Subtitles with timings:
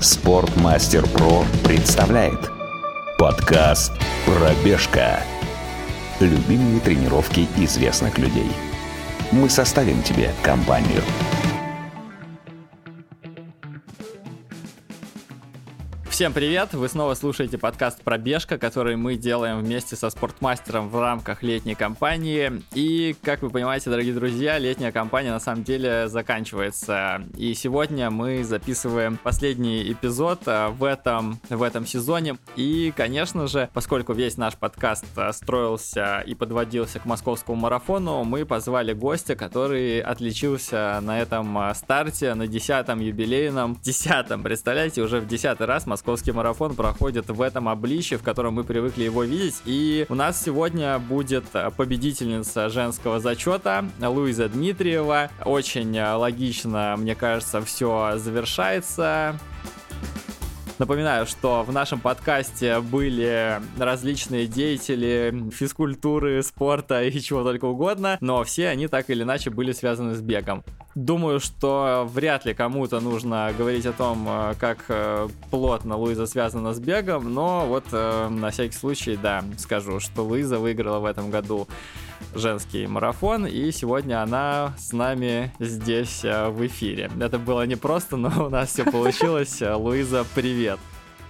[0.00, 2.50] Спортмастер Про представляет
[3.18, 3.92] подкаст
[4.24, 5.20] «Пробежка».
[6.20, 8.50] Любимые тренировки известных людей.
[9.30, 11.02] Мы составим тебе компанию.
[16.20, 16.74] Всем привет!
[16.74, 22.62] Вы снова слушаете подкаст «Пробежка», который мы делаем вместе со спортмастером в рамках летней кампании.
[22.74, 27.22] И, как вы понимаете, дорогие друзья, летняя кампания на самом деле заканчивается.
[27.38, 32.36] И сегодня мы записываем последний эпизод э, в этом, в этом сезоне.
[32.54, 38.44] И, конечно же, поскольку весь наш подкаст э, строился и подводился к московскому марафону, мы
[38.44, 45.26] позвали гостя, который отличился на этом э, старте, на десятом юбилейном, десятом, представляете, уже в
[45.26, 49.62] десятый раз Москва московский марафон проходит в этом обличье, в котором мы привыкли его видеть.
[49.64, 51.44] И у нас сегодня будет
[51.76, 55.30] победительница женского зачета Луиза Дмитриева.
[55.44, 59.38] Очень логично, мне кажется, все завершается.
[60.80, 68.42] Напоминаю, что в нашем подкасте были различные деятели физкультуры, спорта и чего только угодно, но
[68.44, 70.64] все они так или иначе были связаны с бегом.
[70.94, 76.72] Думаю, что вряд ли кому-то нужно говорить о том, э, как э, плотно Луиза связана
[76.72, 81.30] с бегом, но вот э, на всякий случай, да, скажу, что Луиза выиграла в этом
[81.30, 81.68] году
[82.34, 87.10] женский марафон, и сегодня она с нами здесь в эфире.
[87.20, 89.60] Это было непросто, но у нас все получилось.
[89.74, 90.78] Луиза, привет!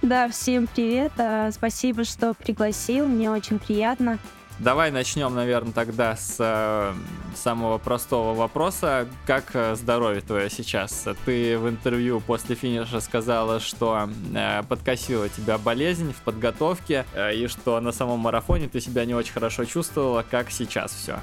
[0.02, 1.12] Да, всем привет.
[1.52, 3.06] Спасибо, что пригласил.
[3.06, 4.18] Мне очень приятно.
[4.60, 6.92] Давай начнем, наверное, тогда с э,
[7.34, 9.08] самого простого вопроса.
[9.26, 11.08] Как э, здоровье твое сейчас?
[11.24, 17.80] Ты в интервью после финиша сказала, что э, подкосила тебя болезнь в подготовке, и что
[17.80, 20.26] на самом марафоне ты себя не очень хорошо чувствовала.
[20.30, 21.20] Как сейчас все?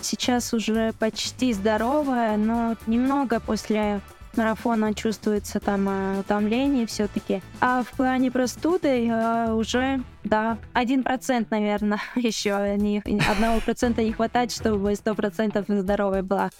[0.00, 4.00] Сейчас уже почти здоровая, но немного после
[4.36, 7.42] марафона чувствуется там э, утомление все-таки.
[7.60, 14.12] А в плане простуды э, уже, да, один процент, наверное, еще не, одного процента не
[14.12, 16.50] хватает, чтобы сто процентов здоровой была.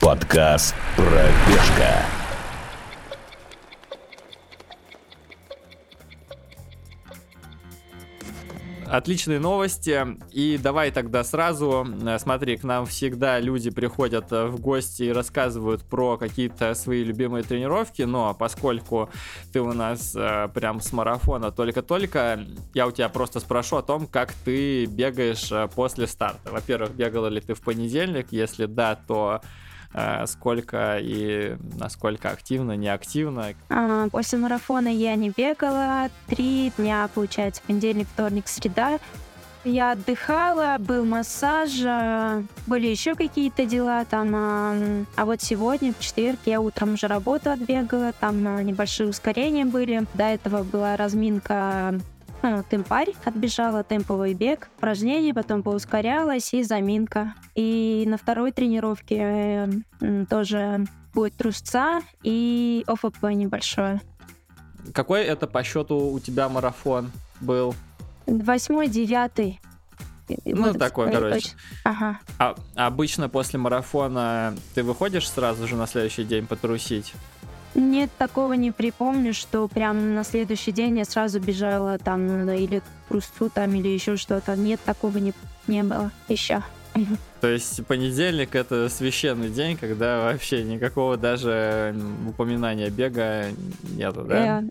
[0.00, 2.19] Подкаст «Пробежка».
[8.90, 10.04] Отличные новости.
[10.32, 15.12] И давай тогда сразу, э, смотри, к нам всегда люди приходят э, в гости и
[15.12, 19.08] рассказывают про какие-то свои любимые тренировки, но поскольку
[19.52, 24.08] ты у нас э, прям с марафона только-только, я у тебя просто спрошу о том,
[24.08, 26.50] как ты бегаешь после старта.
[26.50, 28.32] Во-первых, бегала ли ты в понедельник?
[28.32, 29.40] Если да, то
[30.26, 33.54] сколько и насколько активно, неактивно.
[33.68, 36.08] А, после марафона я не бегала.
[36.26, 38.98] Три дня, получается, понедельник, вторник, среда.
[39.64, 44.32] Я отдыхала, был массаж, э, были еще какие-то дела там.
[44.34, 44.74] А,
[45.16, 50.06] а вот сегодня, в четверг, я утром уже работу отбегала, там э, небольшие ускорения были.
[50.14, 52.00] До этого была разминка
[52.68, 57.34] темпарь отбежала, темповый бег, упражнение, потом поускорялась и заминка.
[57.54, 59.70] И на второй тренировке
[60.00, 64.00] э, тоже будет трусца и ОФП небольшое.
[64.94, 67.74] Какой это по счету у тебя марафон был?
[68.26, 69.60] Восьмой, девятый.
[70.44, 71.50] Ну, вот такой, короче.
[71.84, 72.20] Ага.
[72.38, 77.14] А обычно после марафона ты выходишь сразу же на следующий день потрусить?
[77.74, 82.80] Нет, такого не припомню, что прям на следующий день я сразу бежала там ну, или
[82.80, 84.56] к Прусту там или еще что-то.
[84.56, 85.32] Нет, такого не,
[85.66, 86.62] не было еще.
[87.40, 91.94] То есть понедельник это священный день, когда вообще никакого даже
[92.28, 93.46] упоминания бега
[93.82, 94.60] нету, да?
[94.60, 94.62] Э,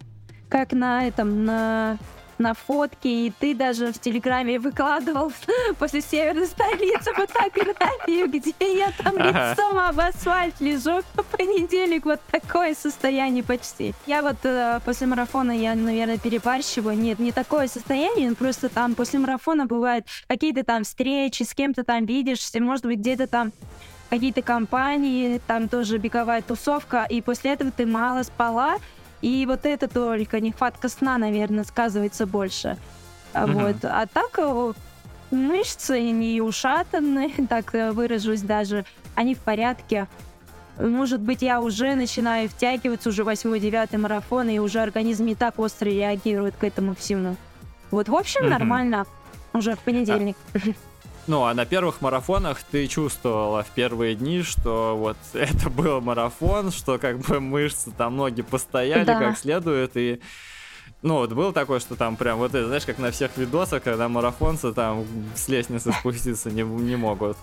[0.49, 1.97] как на этом, на
[2.39, 5.31] на фотки, и ты даже в Телеграме выкладывал
[5.79, 9.51] после северной столицы фотографию, где я там ага.
[9.51, 13.93] лицом об асфальт лежу в понедельник, вот такое состояние почти.
[14.05, 19.19] Я вот э, после марафона, я, наверное, перебарщиваю, нет, не такое состояние, просто там после
[19.19, 23.51] марафона бывают какие-то там встречи, с кем-то там видишься, может быть, где-то там
[24.09, 28.77] какие-то компании, там тоже беговая тусовка, и после этого ты мало спала,
[29.21, 32.77] и вот это только нехватка сна, наверное, сказывается больше.
[33.33, 33.51] Uh-huh.
[33.53, 33.75] Вот.
[33.83, 34.73] А так э,
[35.31, 38.85] мышцы не ушатаны, так э, выражусь даже,
[39.15, 40.07] они в порядке.
[40.79, 45.89] Может быть, я уже начинаю втягиваться, уже 8-9 марафон, и уже организм не так остро
[45.89, 47.35] реагирует к этому всему.
[47.91, 48.49] Вот, в общем, uh-huh.
[48.49, 49.05] нормально.
[49.51, 50.37] Уже в понедельник.
[50.53, 50.59] А,
[51.27, 56.71] ну, а на первых марафонах ты чувствовала в первые дни, что вот это был марафон,
[56.71, 59.19] что как бы мышцы там ноги постояли да.
[59.19, 60.21] как следует, и
[61.01, 64.09] ну, вот было такое, что там прям вот это, знаешь, как на всех видосах, когда
[64.09, 67.37] марафонцы там с лестницы спуститься не, не могут.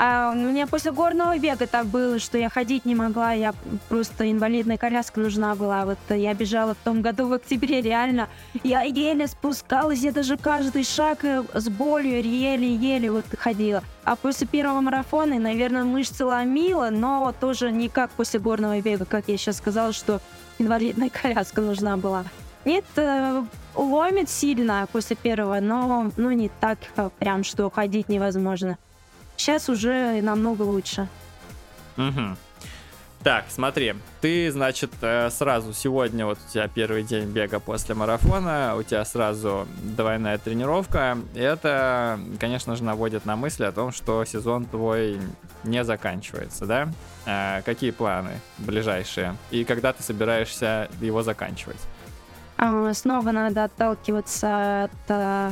[0.00, 3.52] А у меня после горного бега так было, что я ходить не могла, я
[3.88, 5.84] просто инвалидная коляска нужна была.
[5.84, 8.28] Вот я бежала в том году в октябре, реально.
[8.62, 13.82] Я еле спускалась, я даже каждый шаг э, с болью еле-еле вот ходила.
[14.04, 19.26] А после первого марафона, наверное, мышцы ломила, но тоже не как после горного бега, как
[19.26, 20.20] я сейчас сказала, что
[20.60, 22.24] инвалидная коляска нужна была.
[22.64, 23.42] Нет, э,
[23.74, 28.78] ломит сильно после первого, но ну, не так э, прям, что ходить невозможно.
[29.38, 31.08] Сейчас уже намного лучше.
[31.96, 32.36] Угу.
[33.22, 38.74] Так, смотри, ты, значит, э, сразу сегодня, вот у тебя первый день бега после марафона,
[38.76, 41.18] у тебя сразу двойная тренировка.
[41.34, 45.20] И это, конечно же, наводит на мысли о том, что сезон твой
[45.64, 46.88] не заканчивается, да?
[47.26, 49.36] А какие планы ближайшие?
[49.50, 51.80] И когда ты собираешься его заканчивать?
[52.56, 55.50] А, снова надо отталкиваться от э,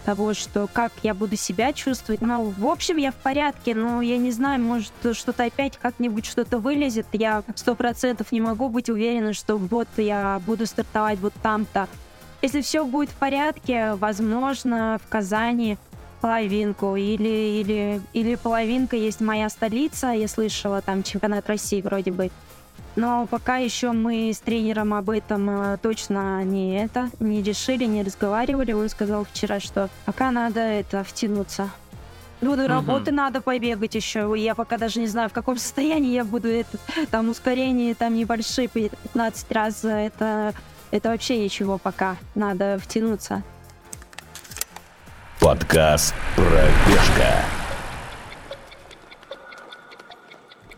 [0.00, 2.20] того, что как я буду себя чувствовать.
[2.20, 6.58] Ну, в общем, я в порядке, но я не знаю, может, что-то опять как-нибудь что-то
[6.58, 7.06] вылезет.
[7.12, 11.88] Я сто процентов не могу быть уверена, что вот я буду стартовать вот там-то.
[12.42, 15.76] Если все будет в порядке, возможно, в Казани
[16.20, 22.30] половинку или, или, или половинка есть моя столица, я слышала, там чемпионат России вроде бы.
[22.96, 28.02] Но пока еще мы с тренером об этом э, точно не это, не решили, не
[28.02, 28.72] разговаривали.
[28.72, 31.70] Он сказал вчера, что пока надо это втянуться.
[32.40, 34.32] Ну, до работы надо побегать еще.
[34.36, 36.48] Я пока даже не знаю, в каком состоянии я буду.
[36.48, 36.78] Это,
[37.10, 39.84] там ускорение там небольшие, 15 раз.
[39.84, 40.54] Это,
[40.90, 42.16] это вообще ничего пока.
[42.34, 43.42] Надо втянуться.
[45.38, 47.59] Подкаст «Пробежка».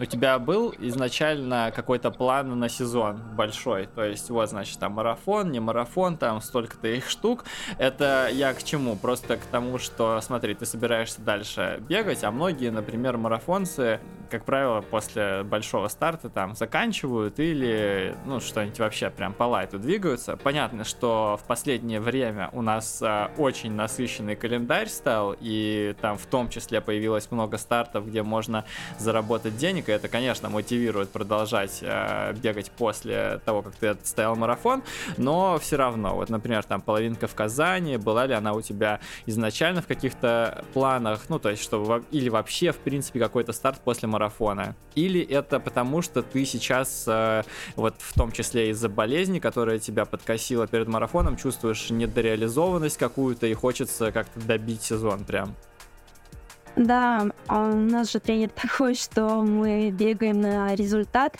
[0.02, 3.86] У тебя был изначально какой-то план на сезон большой?
[3.86, 7.44] То есть, вот, значит, там марафон, не марафон, там столько-то их штук.
[7.78, 8.96] Это я к чему?
[8.96, 14.80] Просто к тому, что, смотри, ты собираешься дальше бегать, а многие, например, марафонцы, как правило,
[14.80, 20.36] после большого старта там заканчивают или, ну, что-нибудь вообще прям по лайту двигаются.
[20.36, 26.26] Понятно, что в последнее время у нас а, очень насыщенный календарь стал, и там в
[26.26, 28.64] том числе появилось много стартов, где можно
[28.98, 34.82] заработать денег, это, конечно, мотивирует продолжать э, бегать после того, как ты отстоял марафон,
[35.16, 39.82] но все равно, вот, например, там половинка в Казани, была ли она у тебя изначально
[39.82, 44.76] в каких-то планах, ну, то есть, что или вообще, в принципе, какой-то старт после марафона,
[44.94, 47.42] или это потому, что ты сейчас, э,
[47.76, 53.54] вот в том числе из-за болезни, которая тебя подкосила перед марафоном, чувствуешь недореализованность какую-то и
[53.54, 55.54] хочется как-то добить сезон прям?
[56.76, 61.36] Да, а у нас же тренер такой, что мы бегаем на результат.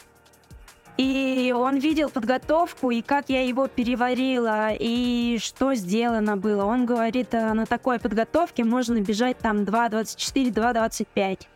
[0.98, 6.64] И он видел подготовку, и как я его переварила, и что сделано было.
[6.64, 11.46] Он говорит, «А на такой подготовке можно бежать там 2.24, 2.25.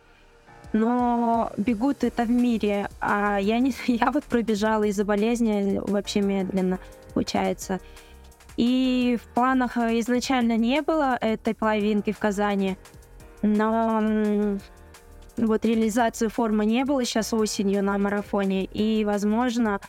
[0.73, 6.79] Но бегут это в мире, а я, не, я вот пробежала из-за болезни вообще медленно,
[7.13, 7.79] получается.
[8.57, 12.75] И в планах изначально не было этой половинки в Казани.
[13.55, 14.57] Но
[15.37, 18.65] вот реализации формы не было сейчас осенью на марафоне.
[18.65, 19.79] И, возможно,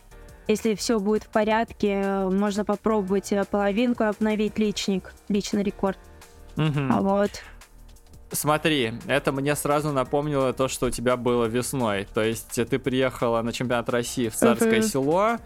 [0.47, 5.99] если все будет в порядке, можно попробовать э, половинку обновить личник, личный рекорд.
[6.57, 6.81] Угу.
[6.91, 7.31] А вот.
[8.31, 12.07] Смотри, это мне сразу напомнило то, что у тебя было весной.
[12.13, 14.83] То есть ты приехала на чемпионат России в Царское uh-huh.
[14.83, 15.39] село,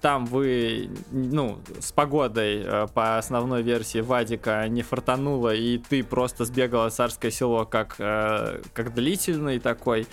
[0.00, 6.44] там вы, ну, с погодой э, по основной версии Вадика не фартануло, и ты просто
[6.44, 10.06] сбегала царское село как, э, как длительный такой.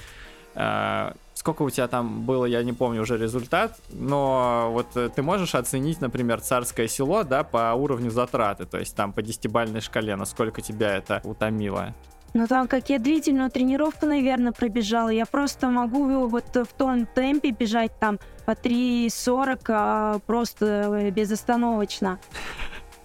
[1.44, 5.56] Сколько у тебя там было, я не помню уже результат, но вот э, ты можешь
[5.56, 10.62] оценить, например, царское село, да, по уровню затраты, то есть там по десятибальной шкале, насколько
[10.62, 11.94] тебя это утомило?
[12.34, 17.52] Ну там, как я длительную тренировку, наверное, пробежала, я просто могу вот в том темпе
[17.52, 22.20] бежать там по 3.40 а, просто э, безостановочно.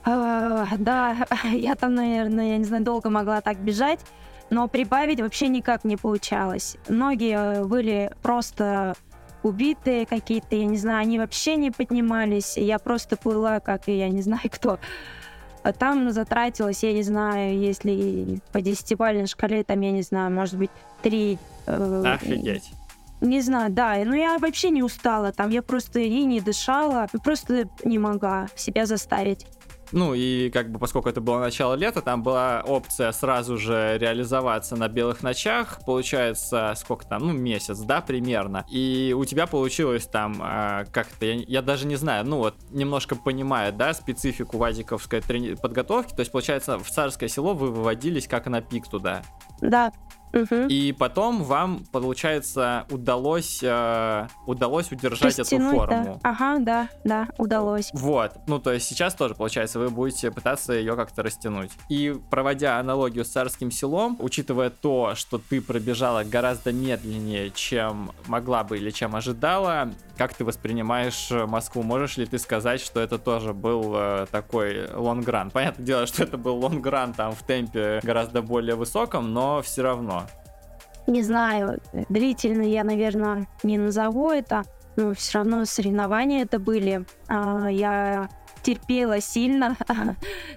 [0.04, 4.00] А, да, я там, наверное, я не знаю, долго могла так бежать,
[4.48, 6.78] но прибавить вообще никак не получалось.
[6.88, 8.94] Ноги э, были просто
[9.42, 12.56] убитые какие-то, я не знаю, они вообще не поднимались.
[12.56, 14.78] Я просто плыла, как я не знаю кто.
[15.62, 20.56] А там затратилось, я не знаю, если по десятибалльной шкале, там, я не знаю, может
[20.56, 20.70] быть,
[21.02, 21.38] три...
[21.66, 22.70] Э, Офигеть.
[23.20, 27.68] Не знаю, да, но я вообще не устала там, я просто и не дышала, просто
[27.84, 29.44] не могла себя заставить.
[29.92, 34.76] Ну и как бы поскольку это было начало лета, там была опция сразу же реализоваться
[34.76, 38.64] на белых ночах, получается сколько там, ну месяц, да, примерно.
[38.70, 43.16] И у тебя получилось там э, как-то, я, я даже не знаю, ну вот немножко
[43.16, 48.46] понимаю, да, специфику вадиковской трени- подготовки, то есть получается в царское село вы выводились как
[48.46, 49.22] на пик туда.
[49.60, 49.92] Да.
[50.32, 50.66] Угу.
[50.68, 56.20] И потом вам, получается, удалось, э, удалось удержать Растянуть, эту форму.
[56.22, 56.30] Да.
[56.30, 57.90] Ага, да, да, удалось.
[57.92, 61.70] Вот, ну то есть сейчас тоже, получается, вы будете пытаться ее как-то растянуть.
[61.88, 68.64] И проводя аналогию с царским селом, учитывая то, что ты пробежала гораздо медленнее, чем могла
[68.64, 71.82] бы или чем ожидала, как ты воспринимаешь Москву?
[71.82, 75.50] Можешь ли ты сказать, что это тоже был э, такой long run?
[75.50, 79.82] Понятное дело, что это был long run там в темпе гораздо более высоком, но все
[79.82, 80.17] равно.
[81.08, 84.64] Не знаю, длительно я, наверное, не назову это,
[84.96, 87.06] но все равно соревнования это были.
[87.28, 88.28] А, я
[88.62, 89.74] терпела сильно.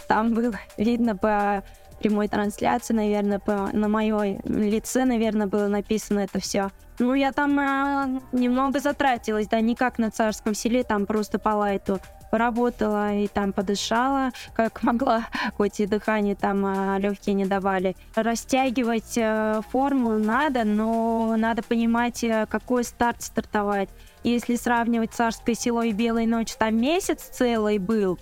[0.10, 1.64] Там было видно по
[2.02, 6.70] прямой трансляции, наверное, по, на моем лице, наверное, было написано это все.
[7.00, 11.50] Ну, я там э, немного затратилась, да, не как на царском селе, там просто по
[11.50, 12.00] лайту
[12.32, 17.96] поработала и там подышала, как могла, хоть и дыхание там э, легкие не давали.
[18.16, 23.90] Растягивать э, форму надо, но надо понимать, э, какой старт стартовать.
[24.24, 28.18] Если сравнивать царское село и белой ночь, там месяц целый был,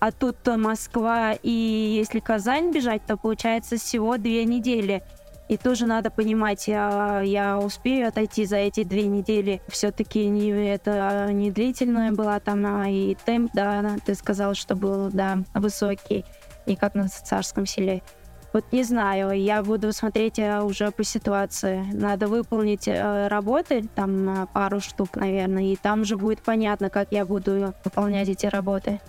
[0.00, 5.02] а тут Москва и если Казань бежать, то получается всего две недели.
[5.48, 9.60] И тоже надо понимать, я, я успею отойти за эти две недели.
[9.68, 15.10] Все-таки не, это не длительная была там, а и темп, да, ты сказал, что был,
[15.10, 16.24] да, высокий,
[16.64, 18.02] и как на царском селе.
[18.54, 21.84] Вот не знаю, я буду смотреть э, уже по ситуации.
[21.92, 27.26] Надо выполнить э, работы, там пару штук, наверное, и там же будет понятно, как я
[27.26, 29.00] буду выполнять эти работы.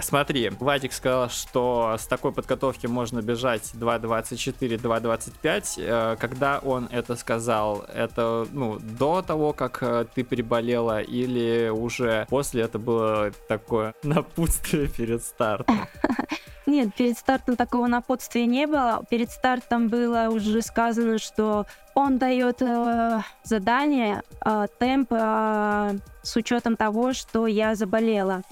[0.00, 5.74] Смотри, Вадик сказал, что с такой подготовки можно бежать 2.24, 2.25.
[5.78, 12.26] Э, когда он это сказал, это ну, до того, как э, ты переболела, или уже
[12.28, 15.76] после это было такое напутствие перед стартом?
[16.68, 19.02] Нет, перед стартом такого напутствия не было.
[19.08, 21.64] Перед стартом было уже сказано, что
[21.94, 28.42] он дает э, задание, э, темп э, с учетом того, что я заболела.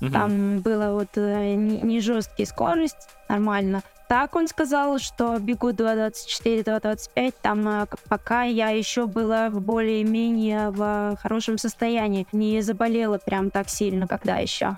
[0.00, 0.10] Угу.
[0.10, 3.82] Там было вот э, не, не жесткий скорость, нормально.
[4.08, 11.16] Так он сказал, что бегу 2.24-2.25, там э, пока я еще была в более-менее в
[11.22, 12.26] хорошем состоянии.
[12.32, 14.76] Не заболела прям так сильно, когда еще.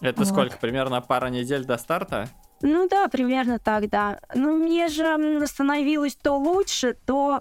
[0.00, 0.28] Это вот.
[0.28, 0.58] сколько?
[0.58, 2.28] Примерно пара недель до старта?
[2.60, 4.20] Ну да, примерно так, да.
[4.34, 7.40] Ну мне же становилось то лучше, то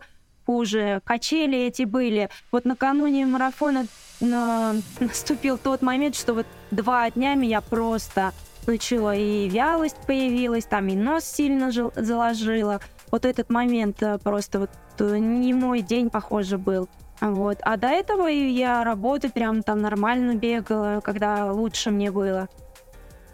[0.52, 1.02] хуже.
[1.06, 2.30] Качели эти были.
[2.52, 3.86] Вот накануне марафона
[4.20, 4.76] на...
[5.00, 8.34] наступил тот момент, что вот два дня меня просто
[8.68, 12.80] начала и вялость появилась, там и нос сильно жил, заложила.
[13.12, 16.88] Вот этот момент э, просто вот э, не мой день, похоже, был.
[17.22, 17.58] Вот.
[17.62, 22.50] А до этого я работаю прям там нормально бегала, когда лучше мне было.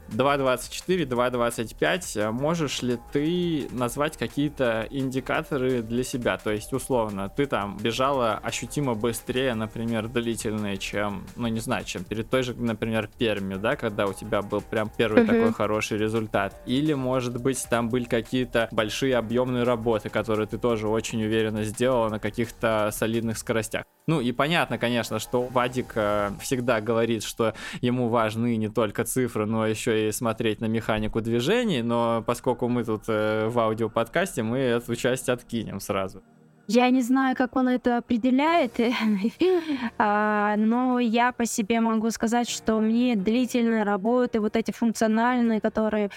[0.09, 6.37] 2.24, 2.25, можешь ли ты назвать какие-то индикаторы для себя?
[6.37, 12.03] То есть, условно, ты там бежала ощутимо быстрее, например, длительные, чем, ну не знаю, чем
[12.03, 15.27] перед той же, например, Пермью, да, когда у тебя был прям первый uh-huh.
[15.27, 16.61] такой хороший результат.
[16.65, 22.09] Или, может быть, там были какие-то большие объемные работы, которые ты тоже очень уверенно сделала
[22.09, 23.83] на каких-то солидных скоростях.
[24.07, 29.45] Ну и понятно, конечно, что Вадик э, всегда говорит, что ему важны не только цифры,
[29.45, 34.59] но еще и смотреть на механику движений, но поскольку мы тут э, в аудиоподкасте, мы
[34.59, 36.21] эту часть откинем сразу.
[36.67, 38.73] Я не знаю, как он это определяет,
[39.97, 46.09] а, но я по себе могу сказать, что мне длительные работы, вот эти функциональные, которые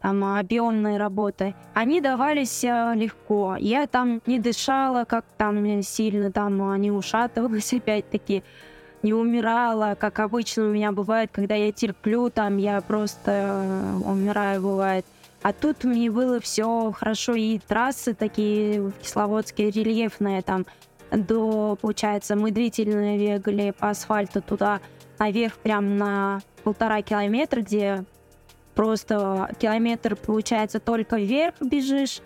[0.00, 3.56] там объемные работы, они давались э, легко.
[3.58, 8.44] Я там не дышала, как там сильно там не ушатывалась опять-таки,
[9.06, 14.60] не умирала, как обычно у меня бывает, когда я терплю, там я просто э, умираю
[14.60, 15.06] бывает.
[15.42, 20.66] А тут мне было все хорошо, и трассы такие в Кисловодске рельефные, там
[21.12, 24.80] до, получается, мы длительно бегали по асфальту туда
[25.20, 28.04] наверх прям на полтора километра, где
[28.74, 32.22] просто километр, получается, только вверх бежишь,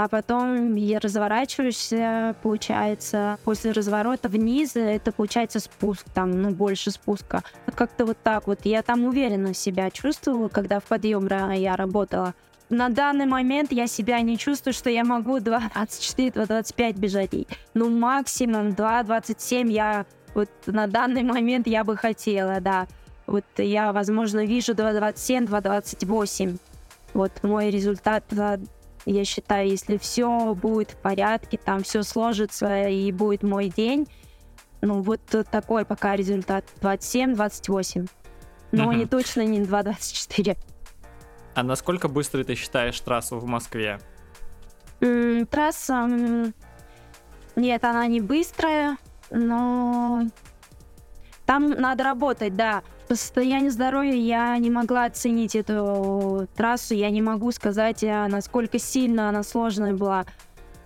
[0.00, 1.92] а потом я разворачиваюсь,
[2.40, 7.42] получается, после разворота вниз, это получается спуск, там, ну, больше спуска.
[7.66, 8.60] Вот как-то вот так вот.
[8.62, 12.34] Я там уверенно себя чувствовала, когда в подъем я работала.
[12.70, 17.30] На данный момент я себя не чувствую, что я могу 2.24-2.25 бежать.
[17.74, 22.86] Ну, максимум 2.27 я вот на данный момент я бы хотела, да.
[23.26, 26.56] Вот я, возможно, вижу 2.27, 2.28.
[27.14, 28.22] Вот мой результат,
[29.06, 34.08] я считаю, если все будет в порядке, там все сложится и будет мой день,
[34.80, 38.08] ну вот такой пока результат 27-28.
[38.70, 38.92] Но угу.
[38.92, 40.56] не точно не 2.24.
[41.54, 43.98] А насколько быстро ты считаешь трассу в Москве?
[45.00, 45.94] М, Трасса...
[45.94, 46.54] м,
[47.56, 48.96] Нет, она не быстрая,
[49.30, 50.22] но...
[51.48, 52.82] Там надо работать, да.
[53.08, 58.78] По состоянию здоровья я не могла оценить эту трассу, я не могу сказать, а, насколько
[58.78, 60.26] сильно она сложная была.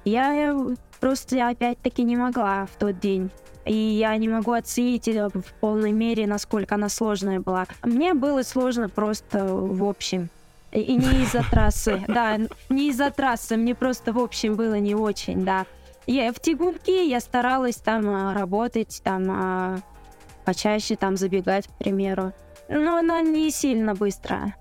[0.04, 3.32] Я э, просто опять-таки не могла в тот день.
[3.64, 7.66] И я не могу оценить э, в полной мере, насколько она сложная была.
[7.82, 10.28] Мне было сложно просто в общем.
[10.70, 12.38] И- не из-за трассы, да,
[12.68, 15.66] не из-за трассы, мне просто в общем было не очень, да.
[16.06, 19.78] Я в тягунке я старалась там а, работать, там а,
[20.44, 22.32] почаще там забегать, к примеру.
[22.68, 24.56] Но она не сильно быстрая.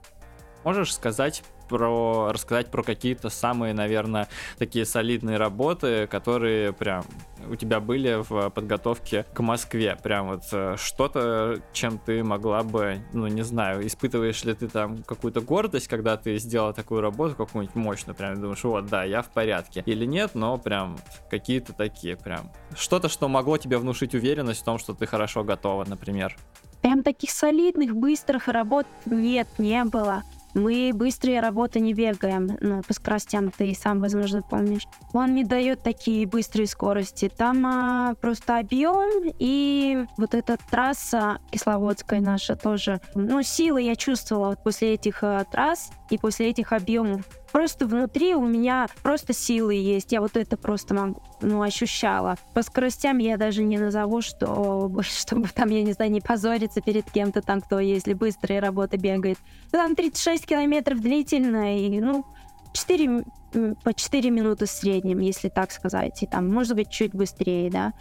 [0.63, 7.03] Можешь сказать про рассказать про какие-то самые, наверное, такие солидные работы, которые прям
[7.49, 9.97] у тебя были в подготовке к Москве.
[10.03, 15.01] Прям вот э, что-то, чем ты могла бы, ну не знаю, испытываешь ли ты там
[15.03, 19.29] какую-то гордость, когда ты сделала такую работу, какую-нибудь мощную, прям думаешь, вот, да, я в
[19.29, 19.81] порядке.
[19.85, 20.97] Или нет, но прям
[21.29, 22.51] какие-то такие прям.
[22.75, 26.35] Что-то, что могло тебе внушить уверенность в том, что ты хорошо готова, например.
[26.81, 30.23] Прям таких солидных, быстрых работ нет, не было.
[30.53, 34.87] Мы быстрые работы не бегаем ну, по скоростям, ты сам, возможно, помнишь.
[35.13, 37.31] Он не дает такие быстрые скорости.
[37.35, 42.99] Там а, просто объем и вот эта трасса кисловодская наша тоже.
[43.15, 47.25] Ну, силы я чувствовала вот после этих а, трасс и после этих объемов.
[47.51, 50.11] Просто внутри у меня просто силы есть.
[50.11, 52.37] Я вот это просто могу, ну, ощущала.
[52.53, 57.09] По скоростям я даже не назову, что чтобы там, я не знаю, не позориться перед
[57.11, 59.37] кем-то там, кто если быстрые работы бегает.
[59.71, 62.25] Ну, Там 36 километров длительно, и, ну,
[62.73, 66.23] 4, м, по 4 минуты в среднем, если так сказать.
[66.23, 67.93] И там, может быть, чуть быстрее, да.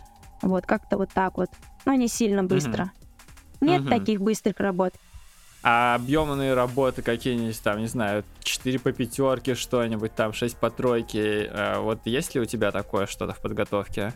[0.42, 1.50] Вот, как-то вот так вот.
[1.85, 2.92] Но не сильно быстро.
[3.61, 3.90] Нет Мгм.
[3.90, 4.95] таких быстрых работ.
[5.62, 11.44] А объемные работы какие-нибудь там, не знаю, 4 по пятерке, что-нибудь там, 6 по тройке.
[11.52, 14.12] э, Вот есть ли у тебя такое что-то в подготовке?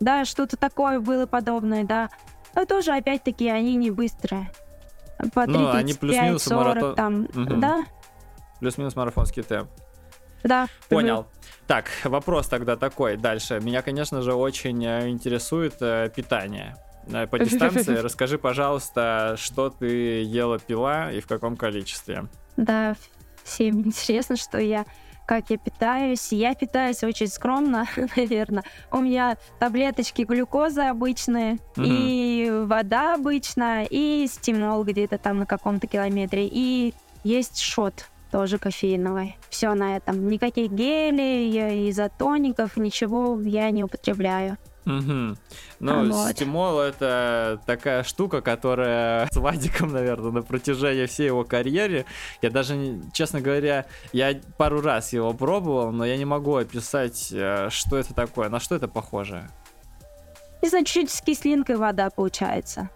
[0.00, 2.10] Да, что-то такое было подобное, да.
[2.56, 4.50] Но тоже, опять-таки, они не быстрые.
[5.34, 7.60] По Ну, они 35, плюс-минус 40 маратон- там, Мгм.
[7.60, 7.84] да,
[8.58, 9.70] Плюс-минус марафонский темп.
[10.42, 10.66] да.
[10.88, 11.26] Понял.
[11.68, 13.16] Так, вопрос тогда такой.
[13.16, 13.60] Дальше.
[13.60, 16.74] Меня, конечно же, очень э, интересует э, питание.
[17.08, 22.26] Э, По дистанции расскажи, пожалуйста, что ты ела, пила и в каком количестве.
[22.56, 22.94] Да,
[23.42, 24.84] всем интересно, что я,
[25.26, 26.32] как я питаюсь.
[26.32, 27.86] Я питаюсь очень скромно,
[28.16, 28.64] наверное.
[28.90, 31.84] У меня таблеточки глюкозы обычные, Мгм.
[31.86, 39.36] и вода обычная, и стимол где-то там на каком-то километре, и есть шот тоже кофеиновый.
[39.48, 40.28] Все на этом.
[40.28, 44.56] Никаких гелей, изотоников, ничего я не употребляю.
[44.84, 45.36] Мгм.
[45.78, 46.32] Ну, Вот.
[46.32, 52.06] стимол это такая штука, которая с Вадиком, наверное, на протяжении всей его карьеры.
[52.42, 57.28] Я даже, не- честно говоря, я пару раз его пробовал, но я не могу описать,
[57.32, 59.48] э, что это такое, на что это похоже.
[60.62, 62.90] И значит, чуть с кислинкой вода получается.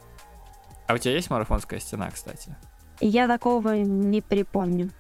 [0.87, 2.57] А у тебя есть марафонская стена, кстати?
[3.01, 4.91] Я такого не припомню.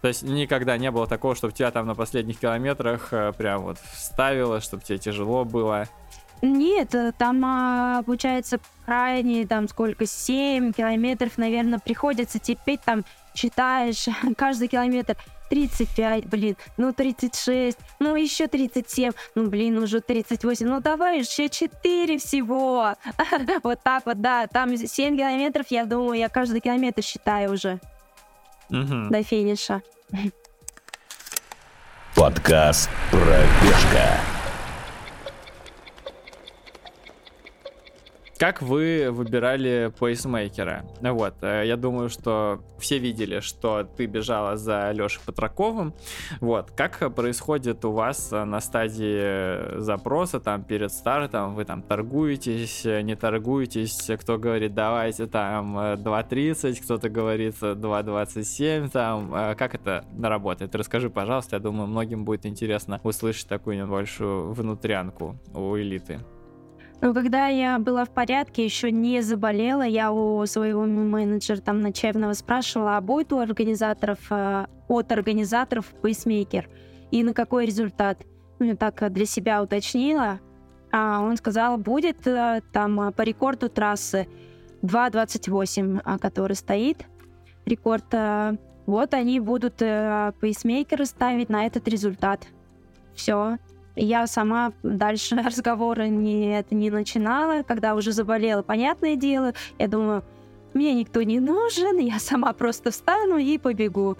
[0.00, 3.78] То есть никогда не было такого, чтобы тебя там на последних километрах э, прям вот
[3.78, 5.88] вставило, чтобы тебе тяжело было.
[6.44, 13.04] Нет, э, там, а, получается, крайне, там, сколько, 7 километров, наверное, приходится терпеть, там,
[13.34, 15.16] считаешь, каждый километр
[15.48, 22.18] 35, блин, ну 36, ну еще 37, ну блин, уже 38, ну давай еще 4
[22.18, 22.94] всего.
[23.62, 27.80] Вот так вот, да, там 7 километров, я думаю, я каждый километр считаю уже
[28.68, 29.82] до финиша.
[32.14, 34.33] Подкаст «Пробежка».
[38.36, 40.84] Как вы выбирали пейсмейкера?
[41.00, 45.94] Вот, э, я думаю, что все видели, что ты бежала за Лешей Патраковым.
[46.40, 52.84] Вот, как происходит у вас э, на стадии запроса, там, перед стартом, вы там торгуетесь,
[52.84, 59.54] э, не торгуетесь, кто говорит, давайте там э, 2.30, кто-то говорит э, 2.27, там, э,
[59.54, 60.74] как это работает?
[60.74, 66.18] Расскажи, пожалуйста, я думаю, многим будет интересно услышать такую небольшую внутрянку у элиты.
[67.00, 72.32] Ну, когда я была в порядке, еще не заболела, я у своего менеджера там начального
[72.32, 76.68] спрашивала, а будет у организаторов, э, от организаторов пейсмейкер
[77.10, 78.24] и на какой результат.
[78.58, 80.40] Ну, я так для себя уточнила.
[80.96, 84.28] А он сказал, будет э, там э, по рекорду трассы
[84.82, 87.04] 2.28, а, который стоит.
[87.66, 88.04] Рекорд.
[88.86, 92.46] Вот они будут э, пейсмейкеры ставить на этот результат.
[93.14, 93.58] Все.
[93.96, 99.52] Я сама дальше разговора не, это не начинала, когда уже заболела, понятное дело.
[99.78, 100.24] Я думаю,
[100.74, 104.16] мне никто не нужен, я сама просто встану и побегу.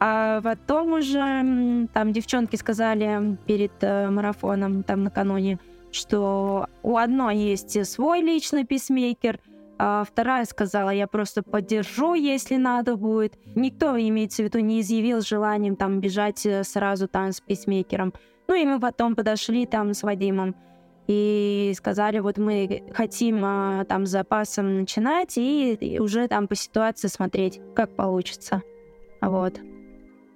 [0.00, 5.60] А потом уже там девчонки сказали перед э, марафоном, там накануне,
[5.92, 9.38] что у одной есть свой личный писмейкер,
[9.78, 13.38] а вторая сказала, я просто поддержу, если надо будет.
[13.54, 18.12] Никто, имеется в виду, не изъявил желанием там бежать э, сразу там с писмейкером.
[18.52, 20.54] Ну и мы потом подошли там с Вадимом
[21.06, 26.54] и сказали, вот мы хотим а, там с запасом начинать и, и уже там по
[26.54, 28.60] ситуации смотреть, как получится.
[29.22, 29.58] Вот.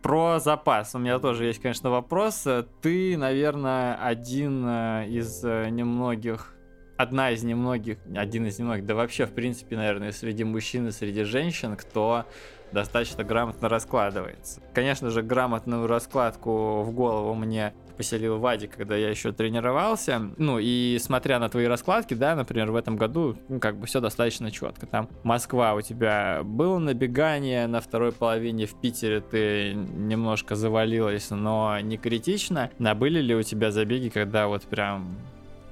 [0.02, 0.94] Про запас.
[0.94, 2.46] У меня тоже есть, конечно, вопрос.
[2.81, 6.57] Ты, наверное, один э, из э, немногих
[6.96, 11.24] одна из немногих, один из немногих, да вообще, в принципе, наверное, среди мужчин и среди
[11.24, 12.24] женщин, кто
[12.72, 14.61] достаточно грамотно раскладывается.
[14.74, 20.20] Конечно же, грамотную раскладку в голову мне поселил Вадик, когда я еще тренировался.
[20.37, 24.00] Ну, и смотря на твои раскладки, да, например, в этом году, ну, как бы все
[24.00, 24.87] достаточно четко.
[24.87, 31.79] Там Москва у тебя было набегание, на второй половине в Питере ты немножко завалилась, но
[31.81, 32.70] не критично.
[32.79, 35.16] А были ли у тебя забеги, когда вот прям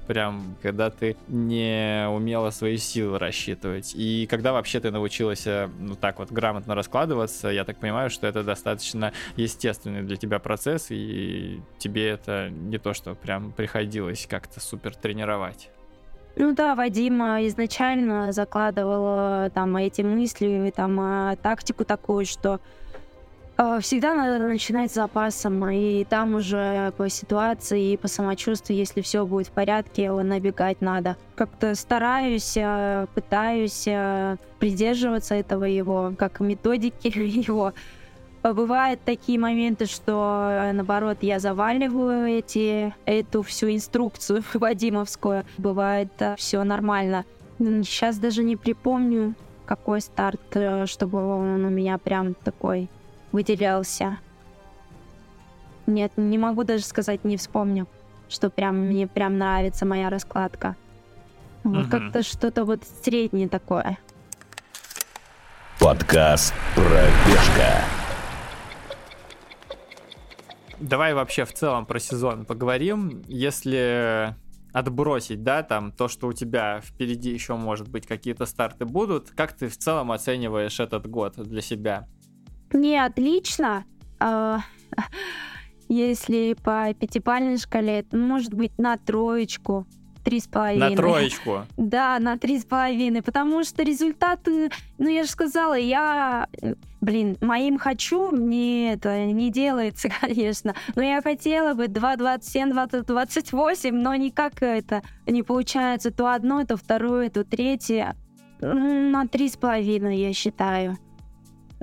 [0.07, 3.93] прям когда ты не умела свои силы рассчитывать.
[3.95, 8.27] И когда вообще ты научилась э, ну так вот грамотно раскладываться, я так понимаю, что
[8.27, 14.59] это достаточно естественный для тебя процесс, и тебе это не то, что прям приходилось как-то
[14.59, 15.69] супер тренировать.
[16.37, 22.59] Ну да, Вадим э, изначально закладывал э, там эти мысли, там тактику такую, что
[23.79, 29.25] всегда надо начинать с запасом, и там уже по ситуации и по самочувствию, если все
[29.25, 31.15] будет в порядке, набегать надо.
[31.35, 37.73] Как-то стараюсь, э, пытаюсь э, придерживаться этого его, как методики его.
[38.43, 45.45] Бывают такие моменты, что наоборот я заваливаю эти, эту всю инструкцию Вадимовскую.
[45.57, 47.23] Бывает все нормально.
[47.57, 49.33] Сейчас даже не припомню,
[49.65, 50.41] какой старт,
[50.85, 52.89] чтобы он у меня прям такой
[53.35, 54.17] выделялся.
[55.87, 57.85] Нет, не могу даже сказать, не вспомню,
[58.29, 60.77] что прям мне прям нравится моя раскладка.
[61.65, 61.91] Вот угу.
[61.91, 63.97] как-то что-то вот среднее такое.
[65.81, 67.83] Подкаст «Пробежка».
[70.79, 73.21] Давай вообще в целом про сезон поговорим.
[73.27, 74.33] Если
[74.71, 79.51] отбросить, да, там то, что у тебя впереди еще, может быть, какие-то старты будут, как
[79.51, 82.07] ты в целом оцениваешь этот год для себя?
[82.73, 83.85] Не отлично.
[84.19, 84.59] А,
[85.89, 89.85] если по пятибалльной шкале, может быть, на троечку.
[90.23, 90.89] Три с половиной.
[90.89, 91.65] На троечку?
[91.77, 96.47] Да, на три с половиной, потому что результаты, ну я же сказала, я,
[96.99, 102.73] блин, моим хочу, мне это не делается, конечно, но я хотела бы 2,27,
[103.05, 108.15] 2,28, но никак это не получается, то одно, то второе, то третье,
[108.61, 110.97] на три с половиной, я считаю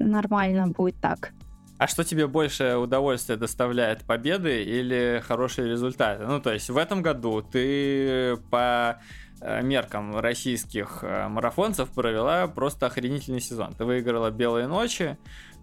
[0.03, 1.33] нормально будет так.
[1.79, 6.25] А что тебе больше удовольствия доставляет, победы или хорошие результаты?
[6.25, 9.01] Ну, то есть в этом году ты по
[9.41, 13.75] э, меркам российских э, марафонцев провела просто охренительный сезон.
[13.75, 15.17] Ты выиграла «Белые ночи»,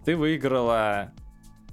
[0.04, 1.12] ты выиграла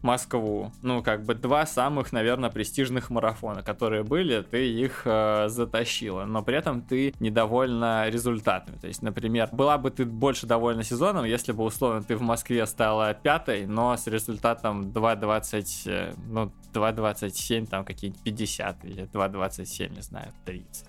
[0.03, 0.71] Москву.
[0.81, 6.25] Ну, как бы два самых, наверное, престижных марафона, которые были, ты их э, затащила.
[6.25, 8.77] Но при этом ты недовольна результатами.
[8.77, 12.65] То есть, например, была бы ты больше довольна сезоном, если бы, условно, ты в Москве
[12.65, 20.01] стала пятой, но с результатом 2.20, э, ну, 2.27, там какие-нибудь 50 или 2.27, не
[20.01, 20.85] знаю, 30.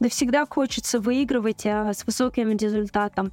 [0.00, 3.32] Да всегда хочется выигрывать а, с высоким результатом.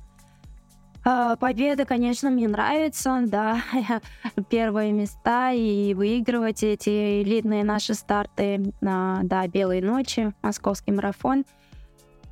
[1.04, 3.64] А, победа, конечно, мне нравится, да,
[4.50, 11.44] первые места и выигрывать эти элитные наши старты, да, белые ночи, московский марафон.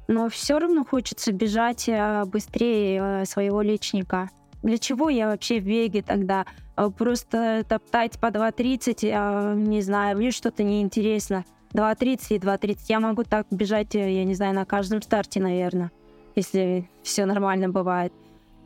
[0.08, 4.30] Но все равно хочется бежать а, быстрее а, своего личника.
[4.62, 6.46] Для чего я вообще в беге тогда?
[6.98, 11.44] Просто топтать по 2.30, не знаю, мне что-то неинтересно.
[11.74, 12.78] 2.30 и 2.30.
[12.88, 15.92] Я могу так бежать, я не знаю, на каждом старте, наверное,
[16.36, 18.14] если все нормально бывает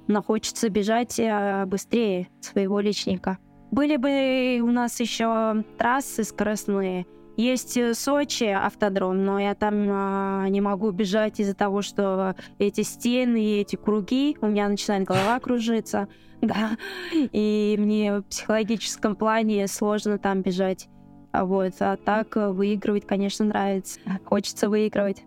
[0.07, 3.37] но хочется бежать э, быстрее своего личника.
[3.71, 7.05] Были бы у нас еще трассы скоростные.
[7.37, 12.81] Есть э, Сочи автодром, но я там а, не могу бежать из-за того, что эти
[12.81, 16.07] стены и эти круги, у меня начинает голова кружиться,
[16.41, 16.77] да,
[17.11, 20.87] и мне в психологическом плане сложно там бежать.
[21.31, 23.99] А вот, а так э, выигрывать, конечно, нравится.
[24.23, 25.23] Хочется выигрывать.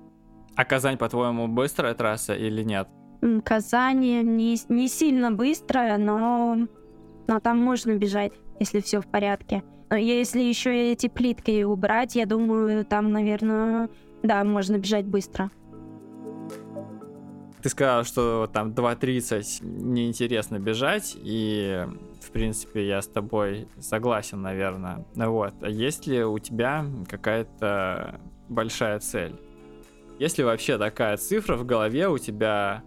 [0.54, 2.88] А Казань, по-твоему, быстрая трасса или нет?
[3.44, 6.66] Казани не, не сильно быстрая, но,
[7.26, 9.62] но там можно бежать, если все в порядке.
[9.90, 13.88] Но если еще эти плитки убрать, я думаю, там, наверное,
[14.22, 15.50] да, можно бежать быстро.
[17.66, 21.84] ты сказал, что там 2.30 неинтересно бежать, и,
[22.20, 25.04] в принципе, я с тобой согласен, наверное.
[25.16, 25.54] Вот.
[25.62, 29.34] А есть ли у тебя какая-то большая цель?
[30.20, 32.84] Есть ли вообще такая цифра в голове у тебя,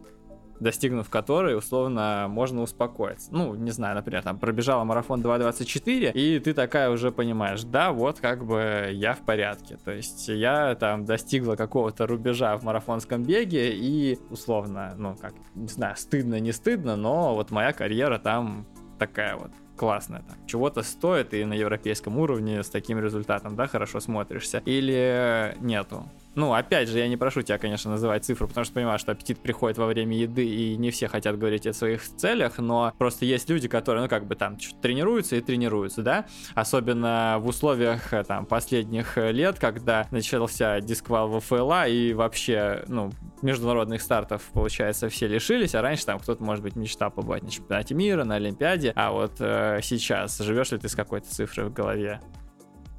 [0.59, 3.29] достигнув которой, условно, можно успокоиться.
[3.31, 8.19] Ну, не знаю, например, там пробежала марафон 2.24, и ты такая уже понимаешь, да, вот
[8.19, 9.77] как бы я в порядке.
[9.83, 15.67] То есть я там достигла какого-то рубежа в марафонском беге, и условно, ну, как, не
[15.67, 18.67] знаю, стыдно, не стыдно, но вот моя карьера там
[18.97, 24.01] такая вот классная, там, чего-то стоит и на европейском уровне с таким результатом, да, хорошо
[24.01, 26.03] смотришься, или нету.
[26.35, 29.39] Ну, опять же, я не прошу тебя, конечно, называть цифру, потому что понимаю, что аппетит
[29.39, 33.49] приходит во время еды, и не все хотят говорить о своих целях, но просто есть
[33.49, 38.45] люди, которые, ну, как бы там тренируются и тренируются, да, особенно в условиях э, там
[38.45, 43.11] последних лет, когда начался дисквал ВФЛА, и вообще, ну,
[43.41, 47.95] международных стартов, получается, все лишились, а раньше там кто-то, может быть, мечтал побывать на чемпионате
[47.95, 52.21] мира, на Олимпиаде, а вот э, сейчас живешь ли ты с какой-то цифрой в голове?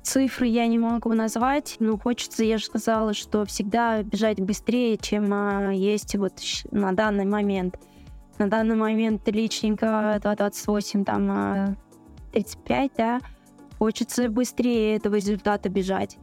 [0.02, 5.32] Цифры я не могу назвать, но хочется, я же сказала, что всегда бежать быстрее, чем
[5.32, 6.32] а, есть вот
[6.70, 7.78] на данный момент.
[8.38, 11.76] На данный момент личненько 228, там а,
[12.32, 13.20] 35, да.
[13.78, 16.18] Хочется быстрее этого результата бежать.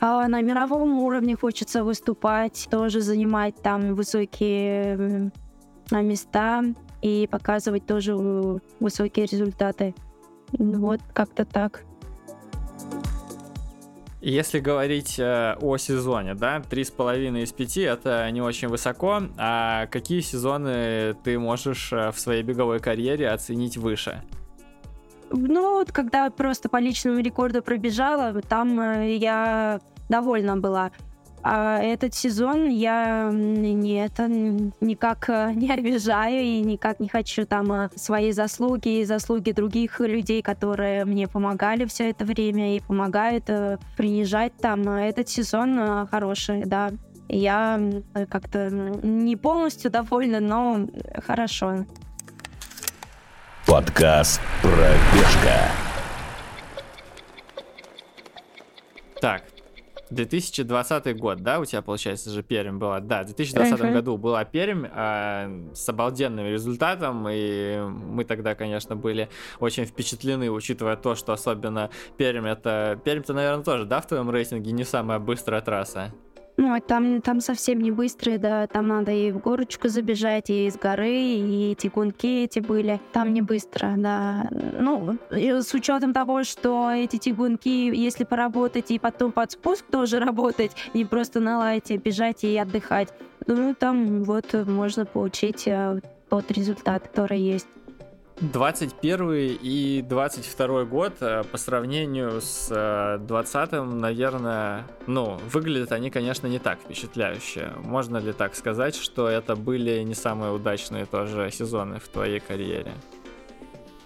[0.00, 5.30] А на мировом уровне хочется выступать, тоже занимать там высокие
[5.90, 6.62] места
[7.00, 8.16] и показывать тоже
[8.80, 9.94] высокие результаты.
[10.52, 11.84] Вот как-то так.
[14.22, 19.22] Если говорить э, о сезоне, да, три с половиной из пяти это не очень высоко.
[19.36, 24.22] А какие сезоны ты можешь э, в своей беговой карьере оценить выше?
[25.30, 30.92] Ну, вот когда просто по личному рекорду пробежала, там э, я довольна была.
[31.44, 37.72] А этот сезон я не это никак э, не обижаю и никак не хочу там
[37.72, 43.50] э, свои заслуги и заслуги других людей, которые мне помогали все это время и помогают
[43.50, 44.88] э, принижать там.
[44.88, 46.90] Этот сезон хороший, да.
[47.28, 47.80] Я
[48.30, 50.86] как-то не полностью довольна, но
[51.26, 51.86] хорошо.
[53.66, 55.70] Подкаст «Пробежка».
[59.20, 59.44] Так,
[60.12, 63.00] 2020 год, да, у тебя, получается, же Пермь была?
[63.00, 63.92] Да, в 2020 uh-huh.
[63.92, 69.28] году была Пермь э, с обалденным результатом, и мы тогда, конечно, были
[69.60, 73.00] очень впечатлены, учитывая то, что особенно Пермь это...
[73.04, 76.12] Пермь-то, наверное, тоже, да, в твоем рейтинге не самая быстрая трасса?
[76.56, 80.66] Ну, а там, там совсем не быстрые, да, там надо и в горочку забежать, и
[80.66, 83.00] из горы, и эти тягунки эти были.
[83.12, 84.48] Там не быстро, да.
[84.50, 90.72] Ну, с учетом того, что эти тягунки, если поработать и потом под спуск тоже работать,
[90.94, 93.08] не просто на лайте бежать и отдыхать,
[93.46, 97.66] ну, там вот можно получить э, тот результат, который есть.
[98.40, 106.46] 21 и 22 год э, по сравнению с 20 э, наверное, ну, выглядят они, конечно,
[106.46, 107.72] не так впечатляюще.
[107.84, 112.92] Можно ли так сказать, что это были не самые удачные тоже сезоны в твоей карьере?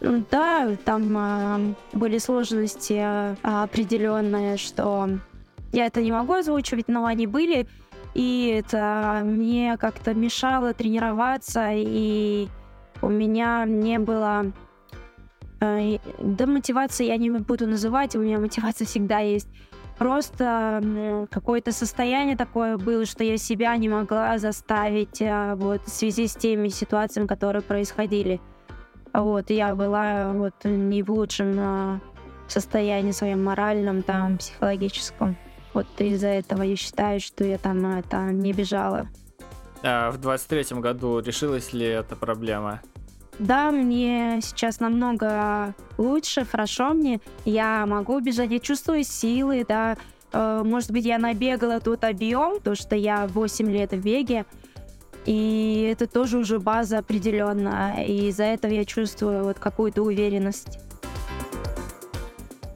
[0.01, 5.09] Да, там э, были сложности э, определенные, что
[5.73, 7.67] я это не могу озвучивать, но они были,
[8.15, 12.49] и это мне как-то мешало тренироваться и
[13.03, 14.53] у меня не было...
[15.61, 19.49] Э, да, мотивации я не буду называть, у меня мотивация всегда есть.
[19.99, 26.27] Просто какое-то состояние такое было, что я себя не могла заставить э, вот, в связи
[26.27, 28.41] с теми ситуациями, которые происходили.
[29.15, 32.01] Вот, я была вот не в лучшем э,
[32.49, 35.37] состоянии своем моральном, там, психологическом.
[35.73, 39.09] Вот из-за этого я считаю, что я там это не бежала.
[39.83, 42.81] А в 23-м году решилась ли эта проблема?
[43.39, 47.21] Да, мне сейчас намного лучше, хорошо мне.
[47.45, 49.97] Я могу бежать, я чувствую силы, да.
[50.33, 54.47] Э, может быть, я набегала тут объем, то что я 8 лет в беге.
[55.27, 58.05] И это тоже уже база определенная.
[58.05, 60.79] И из-за этого я чувствую вот какую-то уверенность.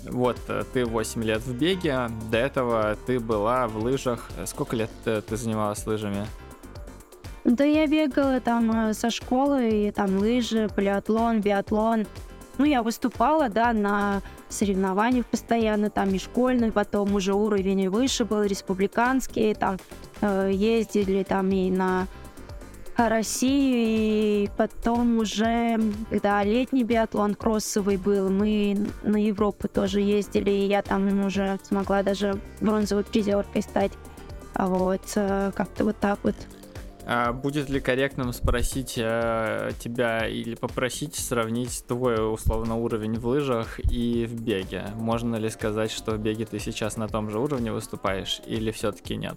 [0.05, 4.29] Вот, э, ты 8 лет в беге, до этого ты была в лыжах.
[4.45, 6.27] Сколько лет э, ты занималась лыжами?
[7.45, 12.07] Да я бегала там э, со школы, и там лыжи, полиатлон, биатлон.
[12.59, 18.43] Ну, я выступала, да, на соревнованиях постоянно, там и школьный, потом уже уровень выше был,
[18.43, 19.79] республиканский, там
[20.21, 22.07] э, ездили там и на
[22.97, 30.67] Россию, и потом уже, когда летний биатлон кроссовый был, мы на Европу тоже ездили, и
[30.67, 33.93] я там уже смогла даже бронзовой призеркой стать.
[34.53, 36.35] А вот, э, как-то вот так вот.
[37.13, 43.81] А будет ли корректным спросить э, тебя или попросить сравнить твой условно уровень в лыжах
[43.91, 44.85] и в беге?
[44.95, 49.17] Можно ли сказать, что в беге ты сейчас на том же уровне выступаешь или все-таки
[49.17, 49.37] нет?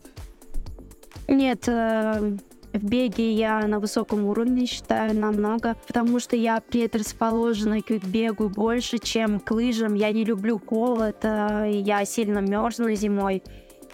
[1.27, 2.37] Нет, э,
[2.73, 8.99] в беге я на высоком уровне считаю намного, потому что я предрасположена к бегу больше,
[8.99, 9.95] чем к лыжам.
[9.95, 13.41] Я не люблю холод, э, я сильно мерзну зимой.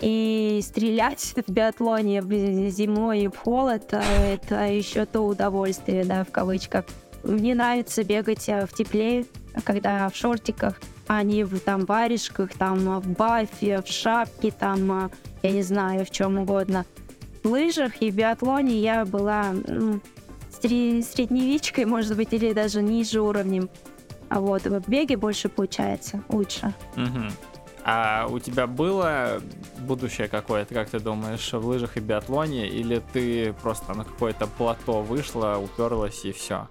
[0.02, 2.22] И стрелять в биатлоне
[2.70, 6.86] зимой в холод э, это еще то удовольствие, да, в кавычках.
[7.24, 9.26] Мне нравится бегать э, в тепле,
[9.64, 15.10] когда в шортиках, а не в там варежках, там в бафе, в шапке, там, э,
[15.44, 16.86] я не знаю, в чем угодно.
[17.44, 19.54] В лыжах и в биатлоне я была
[20.62, 23.70] средневичкой, может быть, или даже ниже уровнем.
[24.30, 26.74] А вот в беге больше получается, лучше.
[26.96, 27.49] Угу.
[27.92, 29.42] А у тебя было
[29.80, 35.02] будущее какое-то, как ты думаешь, в лыжах и биатлоне, или ты просто на какое-то плато
[35.02, 36.68] вышла, уперлась и все?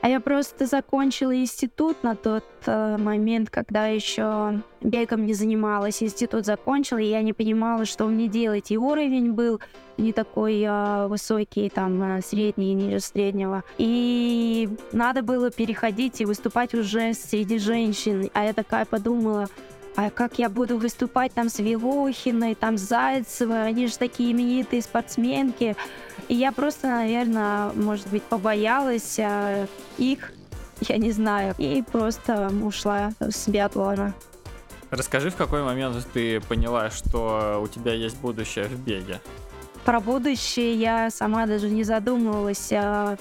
[0.00, 6.02] А я просто закончила институт на тот э, момент, когда еще бегом не занималась.
[6.02, 8.70] Институт закончила, и я не понимала, что мне делать.
[8.70, 9.60] И уровень был
[9.96, 13.64] не такой э, высокий, там, э, средний, ниже среднего.
[13.78, 18.30] И надо было переходить и выступать уже среди женщин.
[18.34, 19.48] А я такая подумала,
[19.96, 24.82] а как я буду выступать там с Вилохиной, там с Зайцевой, они же такие именитые
[24.82, 25.76] спортсменки.
[26.28, 29.66] И я просто, наверное, может быть, побоялась а,
[29.98, 30.32] их,
[30.80, 34.14] я не знаю, и просто ушла с биатлона.
[34.90, 39.20] Расскажи, в какой момент ты поняла, что у тебя есть будущее в беге?
[39.84, 42.72] Про будущее я сама даже не задумывалась.
[42.72, 43.16] А,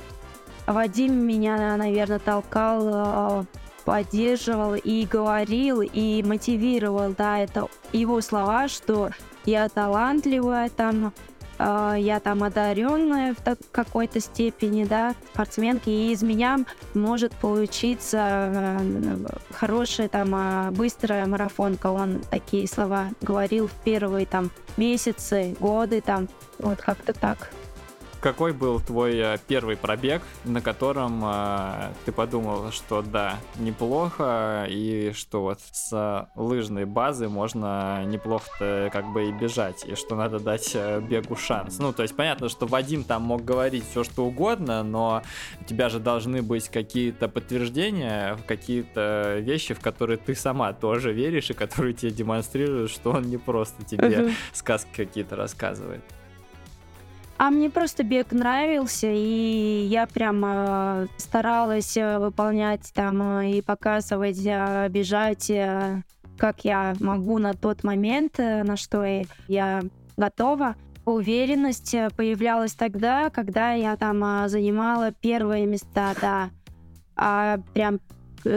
[0.65, 3.45] Вадим меня, наверное, толкал а,
[3.83, 9.09] поддерживал и говорил, и мотивировал, да, это его слова, что
[9.45, 11.13] я талантливая, там,
[11.59, 16.59] э, я там одаренная в какой-то степени, да, спортсменки, и из меня
[16.93, 19.17] может получиться э,
[19.51, 21.87] хорошая, там, э, быстрая марафонка.
[21.87, 27.49] Он такие слова говорил в первые, там, месяцы, годы, там, вот как-то так.
[28.23, 35.11] Какой был твой э, первый пробег, на котором э, ты подумал, что да, неплохо, и
[35.13, 40.71] что вот с лыжной базы можно неплохо как бы и бежать, и что надо дать
[40.73, 41.79] э, бегу шанс.
[41.79, 45.21] Ну, то есть понятно, что Вадим там мог говорить все что угодно, но
[45.59, 51.49] у тебя же должны быть какие-то подтверждения, какие-то вещи, в которые ты сама тоже веришь,
[51.49, 56.01] и которые тебе демонстрируют, что он не просто тебе сказки какие-то рассказывает.
[57.43, 64.39] А мне просто бег нравился, и я прямо старалась э, выполнять там э, и показывать,
[64.45, 65.51] э, бежать,
[66.37, 69.03] как я могу на тот момент, на что
[69.49, 69.81] я
[70.15, 70.77] готова.
[71.03, 76.49] Уверенность появлялась тогда, когда я там занимала первые места, да.
[77.17, 77.99] А прям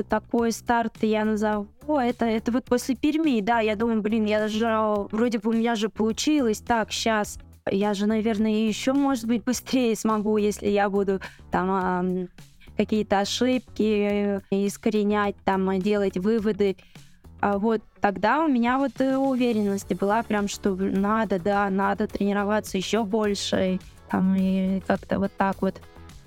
[0.09, 4.69] такой старт я назову, это, это вот после Перми, да, я думаю, блин, я даже,
[5.11, 9.97] вроде бы у меня же получилось, так, сейчас я же, наверное, еще, может быть, быстрее
[9.97, 12.29] смогу, если я буду там
[12.77, 16.77] какие-то ошибки искоренять, там, делать выводы.
[17.41, 23.05] А вот тогда у меня вот уверенность была прям, что надо, да, надо тренироваться еще
[23.05, 25.81] больше, там, и как-то вот так вот.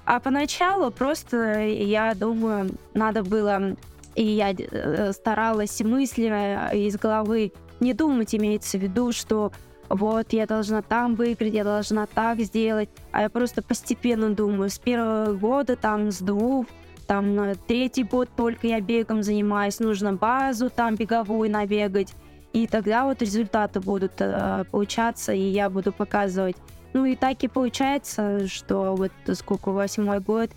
[0.05, 3.75] А поначалу просто, я думаю, надо было,
[4.15, 9.51] и я э, старалась мыслями из головы не думать, имеется в виду, что
[9.89, 12.89] вот, я должна там выиграть, я должна так сделать.
[13.11, 16.67] А я просто постепенно думаю, с первого года, там, с двух,
[17.07, 22.13] там, третий год только я бегом занимаюсь, нужно базу там беговую набегать.
[22.53, 26.55] И тогда вот результаты будут э, получаться, и я буду показывать.
[26.93, 30.49] Ну и так и получается, что вот сколько, восьмой год,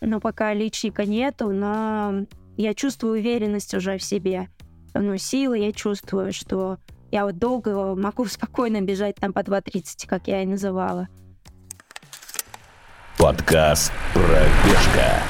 [0.00, 2.26] но пока личника нету, но
[2.56, 4.48] я чувствую уверенность уже в себе.
[4.94, 6.78] Ну, силы я чувствую, что
[7.16, 11.08] я вот долго могу спокойно бежать там по 2.30, как я и называла.
[13.18, 15.22] Подкаст «Пробежка».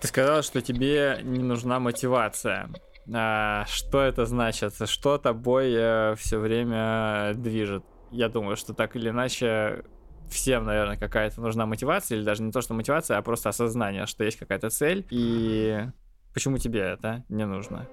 [0.00, 2.70] Ты сказала, что тебе не нужна мотивация.
[3.14, 4.74] А, что это значит?
[4.84, 7.84] Что тобой э, все время движет?
[8.10, 9.84] Я думаю, что так или иначе
[10.28, 14.24] всем, наверное, какая-то нужна мотивация, или даже не то, что мотивация, а просто осознание, что
[14.24, 15.86] есть какая-то цель, и
[16.34, 17.86] почему тебе это не нужно?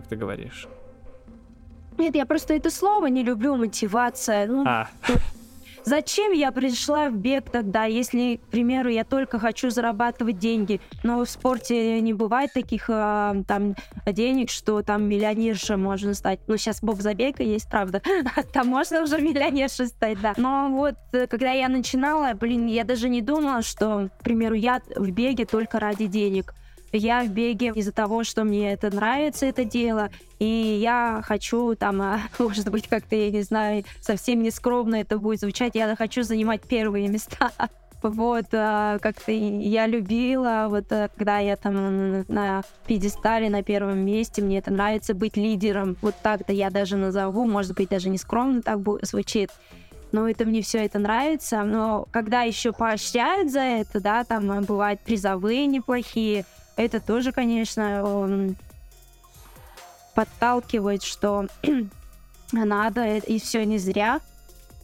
[0.00, 0.66] как ты говоришь.
[2.00, 4.46] Нет, я просто это слово не люблю, мотивация.
[4.46, 4.88] Ну, а.
[5.84, 11.22] зачем я пришла в бег тогда, если, к примеру, я только хочу зарабатывать деньги, но
[11.22, 13.74] в спорте не бывает таких э, там
[14.06, 16.40] денег, что там миллионерша можно стать.
[16.46, 18.00] Ну, сейчас бог забега есть, правда.
[18.54, 20.32] Там можно уже миллионершей стать, да.
[20.38, 24.80] Но вот, э, когда я начинала, блин, я даже не думала, что, к примеру, я
[24.96, 26.54] в беге только ради денег.
[26.92, 32.02] Я в беге из-за того, что мне это нравится, это дело, и я хочу там,
[32.02, 36.22] а, может быть, как-то, я не знаю, совсем не скромно это будет звучать, я хочу
[36.22, 37.50] занимать первые места.
[38.02, 44.40] Вот, а, как-то я любила, вот, а, когда я там на пьедестале на первом месте,
[44.40, 45.98] мне это нравится быть лидером.
[46.00, 49.50] Вот так-то я даже назову, может быть, даже не скромно так звучит
[50.12, 51.62] но это мне все это нравится.
[51.62, 56.44] Но когда еще поощряют за это, да, там бывают призовые неплохие,
[56.76, 58.54] это тоже, конечно,
[60.14, 61.46] подталкивает, что
[62.52, 64.20] надо, и все не зря.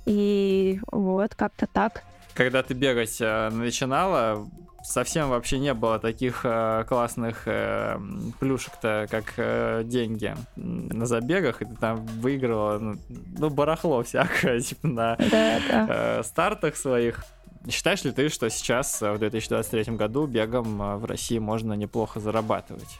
[0.05, 2.05] И вот, как-то так.
[2.35, 4.47] Когда ты бегать э, начинала,
[4.87, 7.99] совсем вообще не было таких э, классных э,
[8.39, 12.95] плюшек-то, как э, деньги на забегах, и ты там выигрывала, ну,
[13.39, 15.87] ну барахло всякое, типа на да, да.
[15.89, 17.25] Э, стартах своих.
[17.69, 22.21] Считаешь ли ты, что сейчас, э, в 2023 году, бегом э, в России можно неплохо
[22.21, 22.99] зарабатывать?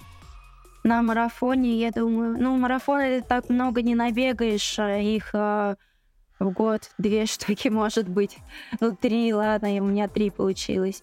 [0.83, 5.77] На марафоне, я думаю, ну, марафоны так много не набегаешь, а их э,
[6.39, 8.39] в год две штуки, может быть.
[8.81, 11.03] Ну, три, ладно, у меня три получилось.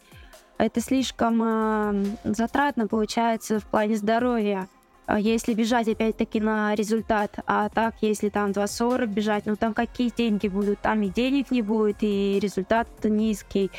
[0.58, 4.68] Это слишком э, затратно получается в плане здоровья.
[5.06, 10.10] А если бежать опять-таки на результат, а так, если там 2.40 бежать, ну там какие
[10.10, 10.80] деньги будут?
[10.80, 13.70] Там и денег не будет, и результат низкий.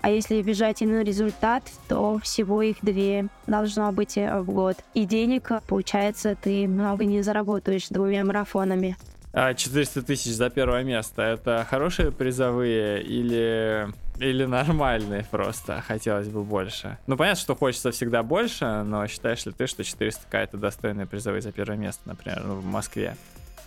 [0.00, 4.76] А если бежать и на результат, то всего их две должно быть э, в год.
[4.94, 8.96] И денег, получается, ты много не заработаешь двумя марафонами.
[9.38, 13.86] А 400 тысяч за первое место, это хорошие призовые или
[14.18, 16.96] или нормальные просто, хотелось бы больше.
[17.06, 21.42] Ну, понятно, что хочется всегда больше, но считаешь ли ты, что 400к это достойные призовые
[21.42, 23.14] за первое место, например, в Москве?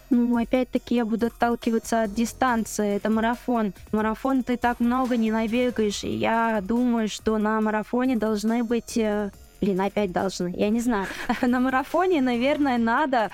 [0.10, 2.96] Ну, опять-таки я буду отталкиваться от дистанции.
[2.96, 3.74] Это марафон.
[3.92, 6.04] Марафон ты так много не набегаешь.
[6.04, 9.30] И я думаю, что на марафоне должны быть э,
[9.62, 10.54] Блин, опять должны.
[10.56, 11.08] Я не знаю.
[11.42, 13.30] На марафоне, наверное, надо,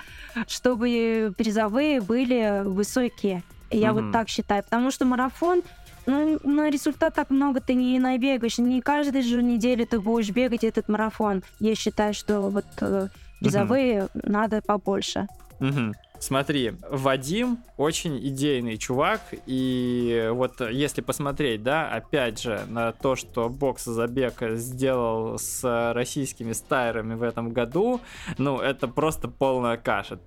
[0.48, 3.42] чтобы призовые были высокие.
[3.70, 3.92] Я mm-hmm.
[3.92, 4.62] вот так считаю.
[4.64, 5.62] Потому что марафон
[6.06, 8.58] ну, на результат так много ты не набегаешь.
[8.58, 11.42] Не каждую же неделю ты будешь бегать этот марафон.
[11.58, 13.08] Я считаю, что вот э,
[13.40, 14.10] призовые угу.
[14.22, 15.26] надо побольше.
[15.60, 15.94] Угу.
[16.18, 23.48] Смотри, Вадим очень идейный чувак, и вот если посмотреть, да, опять же, на то, что
[23.48, 28.00] бокс забег сделал с российскими стайерами в этом году,
[28.38, 30.18] ну, это просто полная каша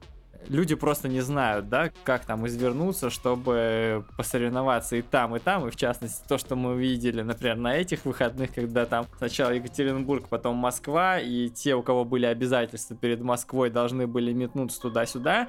[0.48, 5.72] люди просто не знают, да, как там извернуться, чтобы посоревноваться и там, и там, и
[5.72, 10.56] в частности то, что мы видели, например, на этих выходных, когда там сначала Екатеринбург, потом
[10.56, 15.48] Москва, и те, у кого были обязательства перед Москвой, должны были метнуться туда-сюда.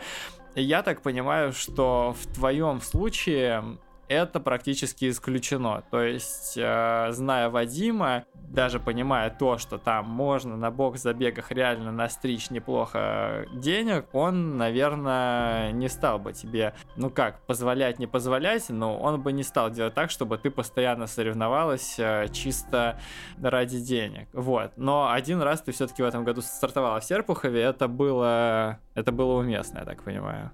[0.55, 3.79] Я так понимаю, что в твоем случае
[4.11, 5.85] это практически исключено.
[5.91, 12.51] То есть, э, зная Вадима, даже понимая то, что там можно на бокс-забегах реально настричь
[12.51, 19.23] неплохо денег, он, наверное, не стал бы тебе, ну как, позволять, не позволять, но он
[19.23, 22.99] бы не стал делать так, чтобы ты постоянно соревновалась э, чисто
[23.41, 24.29] ради денег.
[24.33, 24.73] Вот.
[24.77, 29.39] Но один раз ты все-таки в этом году стартовала в Серпухове, это было, это было
[29.39, 30.51] уместно, я так понимаю.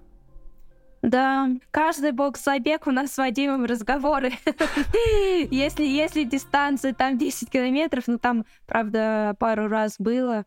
[1.07, 4.33] Да, каждый бокс-забег у нас с Вадимом разговоры.
[5.53, 10.47] если, если дистанция там 10 километров, ну там, правда, пару раз было.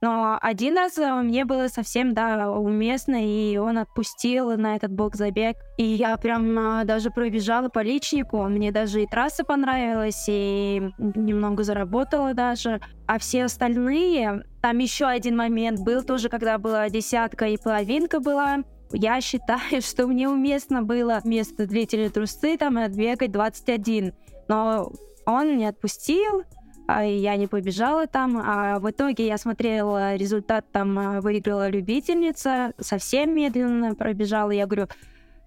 [0.00, 5.56] Но один раз э, мне было совсем, да, уместно, и он отпустил на этот бокс-забег.
[5.76, 11.64] И я прям а, даже пробежала по личнику, мне даже и трасса понравилась, и немного
[11.64, 12.80] заработала даже.
[13.08, 18.62] А все остальные, там еще один момент был тоже, когда была десятка и половинка была,
[18.92, 24.12] я считаю, что мне уместно было вместо длительной трусы там отбегать 21.
[24.48, 24.92] Но
[25.26, 26.44] он не отпустил,
[26.86, 32.72] а я не побежала там, а в итоге я смотрела результат, там а, выиграла любительница,
[32.78, 34.86] совсем медленно пробежала, я говорю,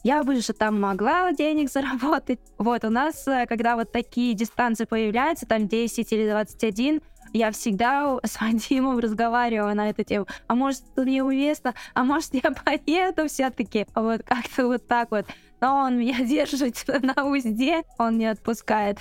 [0.04, 2.40] я бы же там могла денег заработать.
[2.58, 7.02] Вот у нас, э, когда вот такие дистанции появляются, там 10 или 21,
[7.34, 10.28] я всегда с Вадимом разговаривала на эту тему.
[10.48, 11.74] А может, мне уместно?
[11.94, 13.86] А может, я поеду все-таки?
[13.96, 15.26] Вот как-то вот так вот.
[15.62, 19.00] Но он меня держит на узде, он не отпускает.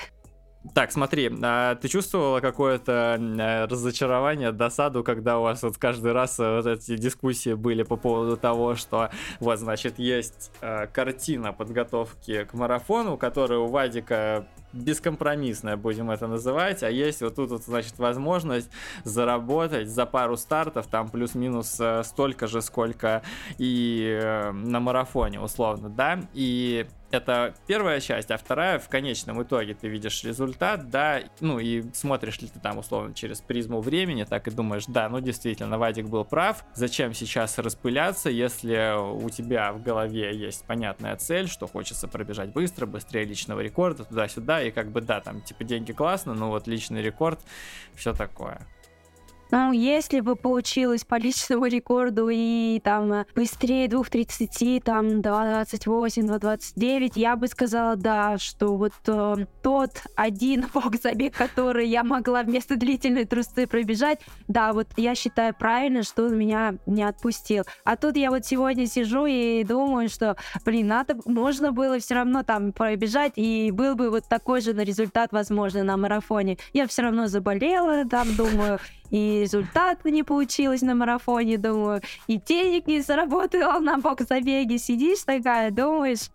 [0.74, 6.38] Так, смотри, а ты чувствовала какое-то э, разочарование, досаду, когда у вас вот каждый раз
[6.40, 9.10] э, вот эти дискуссии были по поводу того, что
[9.40, 16.82] вот, значит, есть э, картина подготовки к марафону, которая у Вадика бескомпромиссная, будем это называть,
[16.82, 18.70] а есть вот тут, вот, значит, возможность
[19.04, 23.22] заработать за пару стартов, там плюс-минус э, столько же, сколько
[23.58, 29.74] и э, на марафоне, условно, да, и это первая часть, а вторая в конечном итоге
[29.74, 34.46] ты видишь результат, да, ну и смотришь ли ты там условно через призму времени, так
[34.46, 39.82] и думаешь, да, ну действительно, Вадик был прав, зачем сейчас распыляться, если у тебя в
[39.82, 45.00] голове есть понятная цель, что хочется пробежать быстро, быстрее личного рекорда, туда-сюда, и как бы
[45.00, 47.40] да, там типа деньги классно, но вот личный рекорд,
[47.94, 48.60] все такое.
[49.50, 57.12] Ну, если бы получилось по личному рекорду и там э, быстрее 2.30, там 2.28, 2.29,
[57.14, 62.76] я бы сказала, да, что вот э, тот один бог забег, который я могла вместо
[62.76, 67.64] длительной трусы пробежать, да, вот я считаю правильно, что он меня не отпустил.
[67.84, 70.36] А тут я вот сегодня сижу и думаю, что,
[70.66, 74.82] блин, надо, можно было все равно там пробежать, и был бы вот такой же на
[74.82, 76.58] результат, возможно, на марафоне.
[76.74, 78.78] Я все равно заболела, там, думаю,
[79.10, 84.78] и результата не получилось на марафоне, думаю, и денег не заработала на бокс-забеге.
[84.78, 86.30] Сидишь такая, думаешь,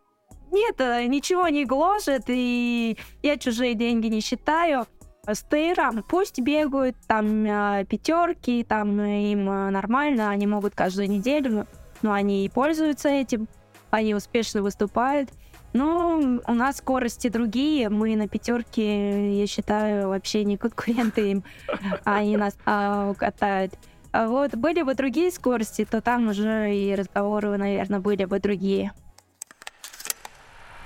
[0.51, 4.86] нет, э, ничего не гложет, и я чужие деньги не считаю.
[5.26, 11.65] С тейром пусть бегают там э, пятерки, там им э, нормально, они могут каждую неделю,
[12.01, 13.47] но они и пользуются этим,
[13.89, 15.30] они успешно выступают.
[15.74, 21.43] Ну, у нас скорости другие, мы на пятерке, я считаю, вообще не конкуренты им,
[22.03, 23.74] они нас а, катают.
[24.11, 28.91] А вот были бы другие скорости, то там уже и разговоры, наверное, были бы другие.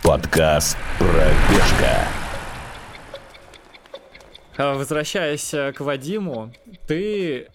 [0.04, 2.08] Подкаст «Пробежка».
[4.58, 6.54] А, возвращаясь э, к Вадиму,
[6.88, 7.50] ты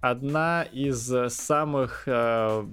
[0.00, 2.64] одна из самых э,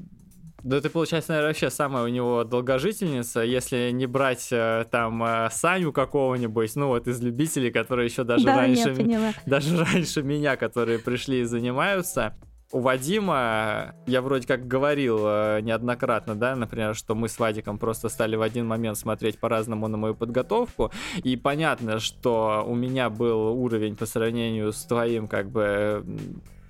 [0.63, 5.49] да ты, получается, наверное, вообще самая у него долгожительница, если не брать э, там э,
[5.51, 8.95] Саню какого-нибудь, ну вот из любителей, которые еще даже да, раньше,
[9.45, 12.35] даже раньше меня, которые пришли и занимаются.
[12.71, 18.07] У Вадима, я вроде как говорил э, неоднократно, да, например, что мы с Вадиком просто
[18.07, 20.91] стали в один момент смотреть по-разному на мою подготовку,
[21.23, 26.03] и понятно, что у меня был уровень по сравнению с твоим, как бы,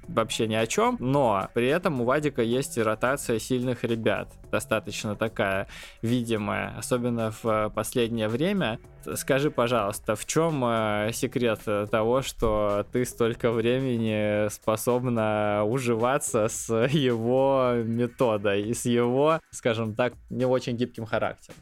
[0.07, 5.67] вообще ни о чем, но при этом у Вадика есть ротация сильных ребят, достаточно такая
[6.01, 8.79] видимая, особенно в э, последнее время.
[9.15, 17.73] Скажи, пожалуйста, в чем э, секрет того, что ты столько времени способна уживаться с его
[17.83, 21.57] методой и с его, скажем так, не очень гибким характером?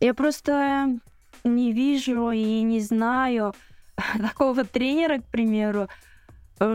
[0.00, 0.98] Я просто
[1.44, 3.54] не вижу и не знаю
[4.20, 5.90] такого тренера, к примеру, Э,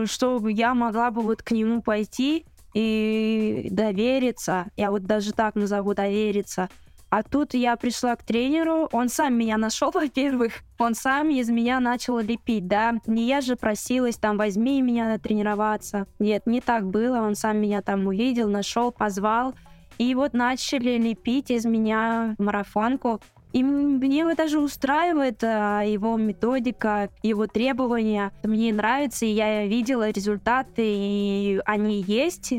[0.06, 4.66] чтобы я могла бы вот к нему пойти и довериться.
[4.76, 6.68] Я вот даже так назову довериться.
[7.12, 11.78] А тут я пришла к тренеру, он сам меня нашел, во-первых, он сам из меня
[11.78, 12.94] начал лепить, да.
[13.06, 16.06] Не я же просилась, там, возьми меня тренироваться.
[16.18, 19.54] Нет, не так было, он сам меня там увидел, нашел, позвал.
[19.98, 23.20] И вот начали лепить из меня марафонку.
[23.52, 28.32] И мне даже устраивает а, его методика, его требования.
[28.42, 32.54] Мне нравится, и я видела результаты, и они есть.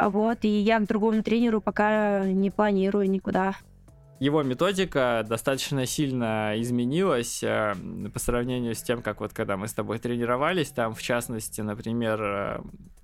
[0.00, 3.54] Вот, и я к другому тренеру пока не планирую никуда
[4.22, 7.74] его методика достаточно сильно изменилась э,
[8.14, 12.22] по сравнению с тем, как вот когда мы с тобой тренировались, там в частности, например,
[12.22, 12.60] э,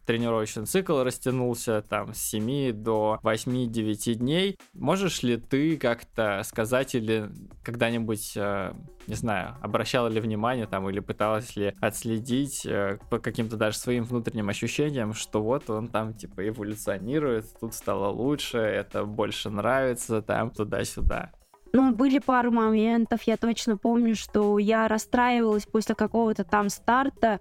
[0.08, 4.58] тренировочный цикл растянулся там с 7 до 8-9 дней.
[4.72, 7.28] Можешь ли ты как-то сказать или
[7.62, 8.72] когда-нибудь, э,
[9.06, 14.04] не знаю, обращала ли внимание там или пыталась ли отследить э, по каким-то даже своим
[14.04, 20.50] внутренним ощущениям, что вот он там типа эволюционирует, тут стало лучше, это больше нравится, там
[20.50, 21.32] туда-сюда.
[21.74, 27.40] Ну, были пару моментов, я точно помню, что я расстраивалась после какого-то там старта,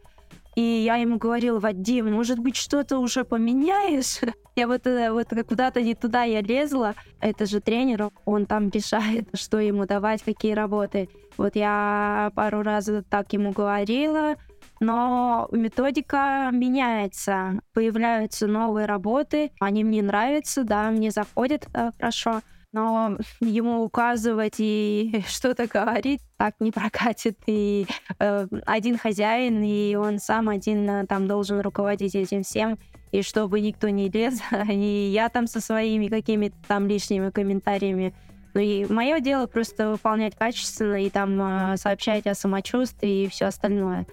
[0.58, 4.22] и я ему говорила, Вадим, может быть, что-то уже поменяешь?
[4.56, 6.96] Я вот, э, вот куда-то не туда я лезла.
[7.20, 11.10] Это же тренер, он там решает, что ему давать, какие работы.
[11.38, 14.36] Вот я пару раз так ему говорила,
[14.80, 22.42] но методика меняется, появляются новые работы, они мне нравятся, да, мне заходят э, хорошо
[22.72, 27.38] но ему указывать и что-то говорить так не прокатит.
[27.48, 27.88] И
[28.20, 32.78] э, один хозяин, и он сам один э, там должен руководить этим всем,
[33.12, 38.14] и чтобы никто не лез, и я там со своими какими-то там лишними комментариями
[38.54, 43.46] Ну и мое дело просто выполнять качественно и там э, сообщать о самочувствии и все
[43.46, 44.06] остальное.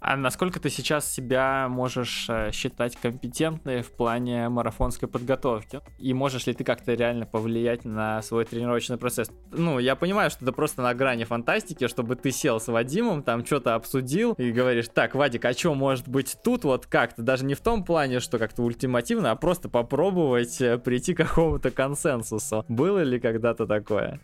[0.00, 5.80] А насколько ты сейчас себя можешь э, считать компетентной в плане марафонской подготовки?
[5.98, 9.30] И можешь ли ты как-то реально повлиять на свой тренировочный процесс?
[9.52, 13.44] Ну, я понимаю, что это просто на грани фантастики, чтобы ты сел с Вадимом, там
[13.44, 17.22] что-то обсудил и говоришь, так, Вадик, а что может быть тут вот как-то?
[17.22, 21.70] Даже не в том плане, что как-то ультимативно, а просто попробовать э, прийти к какому-то
[21.70, 22.64] консенсусу.
[22.68, 24.20] Было ли когда-то такое?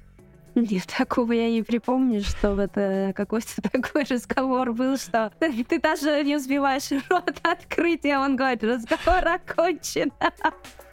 [0.55, 6.37] Нет, такого я не припомню, что это какой-то такой разговор был, что ты, даже не
[6.37, 10.13] успеваешь рот открыть, и он говорит, разговор окончен.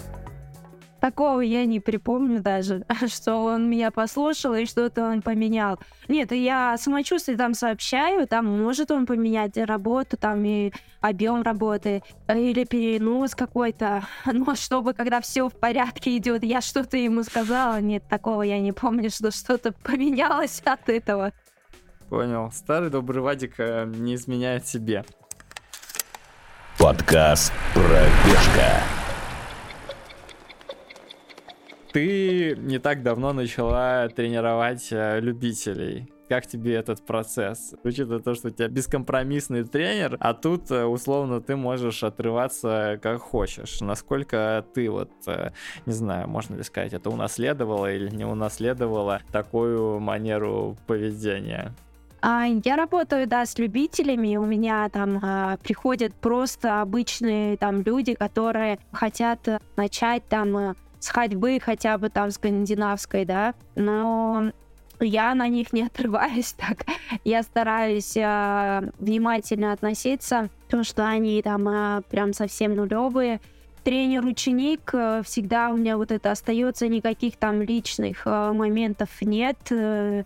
[1.02, 5.80] Такого я не припомню даже, что он меня послушал и что-то он поменял.
[6.08, 10.72] Нет, я самочувствие там сообщаю, там может он поменять работу, там и
[11.02, 14.04] объем работы, или перенос какой-то.
[14.26, 18.72] Но чтобы когда все в порядке идет, я что-то ему сказала, нет, такого я не
[18.72, 21.34] помню, что что-то поменялось от этого.
[22.10, 22.52] Понял.
[22.54, 25.04] Старый добрый Вадик э, не изменяет себе.
[26.78, 28.84] Подкаст «Пробежка».
[31.92, 36.10] Ты не так давно начала тренировать э, любителей.
[36.30, 37.74] Как тебе этот процесс?
[37.84, 43.20] Учитывая то, что у тебя бескомпромиссный тренер, а тут э, условно ты можешь отрываться как
[43.20, 43.82] хочешь.
[43.82, 45.50] Насколько ты вот, э,
[45.86, 51.74] не знаю, можно ли сказать, это унаследовала или не унаследовала такую манеру поведения?
[52.22, 54.38] А, я работаю, да, с любителями.
[54.38, 61.60] У меня там а, приходят просто обычные там люди, которые хотят начать там с ходьбы
[61.62, 64.52] хотя бы там скандинавской, да, но
[65.02, 66.86] я на них не отрываюсь так.
[67.26, 73.42] Я стараюсь э, внимательно относиться, потому что они там э, прям совсем нулевые.
[73.84, 79.58] Тренер-ученик, э, всегда у меня вот это остается, никаких там личных э, моментов нет.
[79.72, 80.24] Э,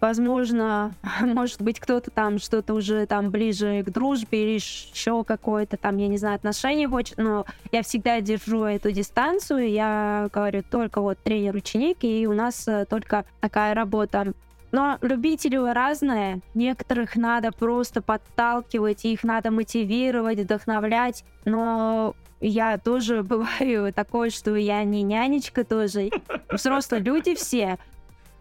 [0.00, 5.96] возможно, может быть, кто-то там что-то уже там ближе к дружбе или еще какое-то там,
[5.96, 11.18] я не знаю, отношение хочет, но я всегда держу эту дистанцию, я говорю только вот
[11.22, 14.32] тренер-ученик, и у нас э, только такая работа.
[14.72, 16.40] Но любители разные.
[16.54, 21.24] Некоторых надо просто подталкивать, их надо мотивировать, вдохновлять.
[21.44, 26.10] Но я тоже бываю такой, что я не нянечка тоже.
[26.50, 27.78] Взрослые люди все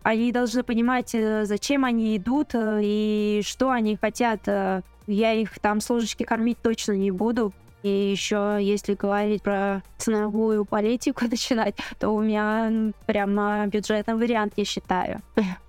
[0.05, 4.47] они должны понимать, э, зачем они идут э, и что они хотят.
[4.47, 4.83] Э.
[5.07, 7.53] Я их там с ложечки кормить точно не буду.
[7.81, 14.65] И еще, если говорить про ценовую политику начинать, то у меня прямо бюджетный вариант, я
[14.65, 15.23] считаю.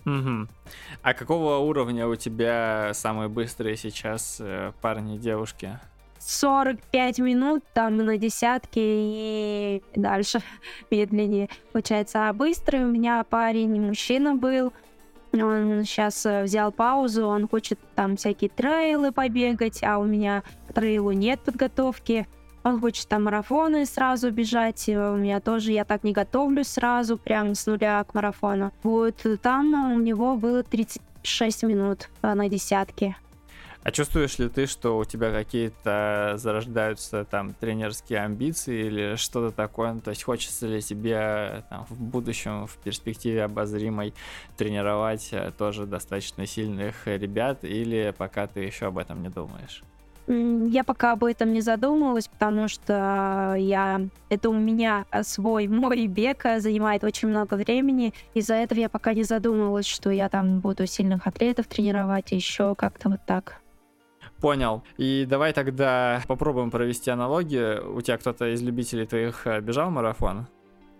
[0.04, 0.48] Угу.
[1.00, 4.42] А какого уровня у тебя самые быстрые сейчас
[4.82, 5.78] парни и девушки?
[6.26, 10.40] 45 минут там на десятке и дальше
[10.90, 11.48] медленнее.
[11.72, 14.72] Получается, а быстрый у меня парень, мужчина был,
[15.32, 20.72] он сейчас э, взял паузу, он хочет там всякие трейлы побегать, а у меня к
[20.72, 22.26] трейлу нет подготовки.
[22.64, 27.54] Он хочет там марафоны сразу бежать, у меня тоже, я так не готовлюсь сразу, прям
[27.54, 28.72] с нуля к марафону.
[28.82, 33.16] Вот там у него было 36 минут э, на десятке.
[33.86, 39.92] А чувствуешь ли ты, что у тебя какие-то зарождаются там тренерские амбиции или что-то такое?
[39.92, 44.12] Ну, то есть хочется ли тебе там, в будущем, в перспективе обозримой
[44.56, 49.84] тренировать э, тоже достаточно сильных ребят или пока ты еще об этом не думаешь?
[50.26, 56.44] Я пока об этом не задумывалась, потому что я это у меня свой мой бег
[56.44, 58.14] э, занимает очень много времени.
[58.34, 63.10] Из-за этого я пока не задумывалась, что я там буду сильных атлетов тренировать, еще как-то
[63.10, 63.60] вот так.
[64.40, 64.82] Понял.
[64.98, 67.96] И давай тогда попробуем провести аналогию.
[67.96, 70.46] У тебя кто-то из любителей твоих э, бежал марафон?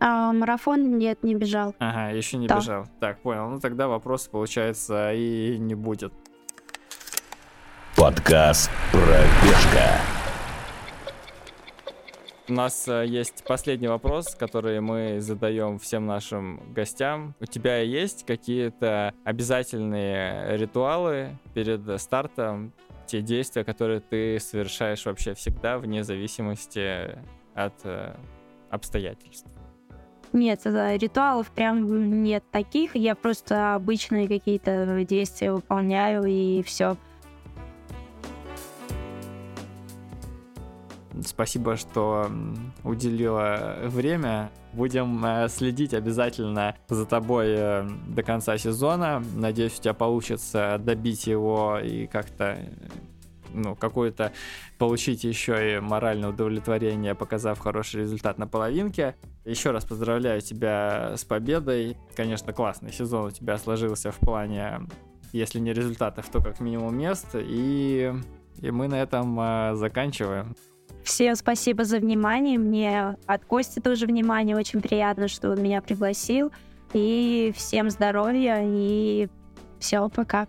[0.01, 1.75] А, марафон нет, не бежал.
[1.79, 2.57] Ага, еще не да.
[2.57, 2.87] бежал.
[3.01, 3.49] Так, понял.
[3.49, 6.13] Ну тогда вопрос, получается, и не будет.
[7.97, 10.01] Подкаст «Пробежка».
[12.49, 17.35] У нас э, есть последний вопрос, который мы задаем всем нашим гостям.
[17.41, 22.73] У тебя есть какие-то обязательные ритуалы перед стартом
[23.07, 27.19] те действия, которые ты совершаешь вообще всегда, вне зависимости
[27.55, 28.15] от э,
[28.71, 29.47] обстоятельств?
[30.33, 32.95] Нет, ритуалов прям нет таких.
[32.97, 36.97] Я просто обычные какие-то действия выполняю и все.
[41.25, 42.31] Спасибо, что
[42.85, 44.51] уделила время.
[44.73, 49.23] Будем э, следить обязательно за тобой э, до конца сезона.
[49.35, 52.59] Надеюсь, у тебя получится добить его и как-то
[53.53, 54.33] ну, какое-то
[54.79, 59.17] получить еще и моральное удовлетворение, показав хороший результат на половинке.
[59.45, 61.97] Еще раз поздравляю тебя с победой.
[62.15, 64.81] Конечно, классный сезон у тебя сложился в плане,
[65.33, 67.29] если не результатов, то как минимум мест.
[67.35, 68.13] И,
[68.61, 70.55] и мы на этом э, заканчиваем.
[71.07, 72.59] Всем спасибо за внимание.
[72.59, 74.57] Мне от Кости тоже внимание.
[74.57, 76.51] Очень приятно, что он меня пригласил.
[76.95, 79.29] И всем здоровья и
[79.79, 80.49] все, пока.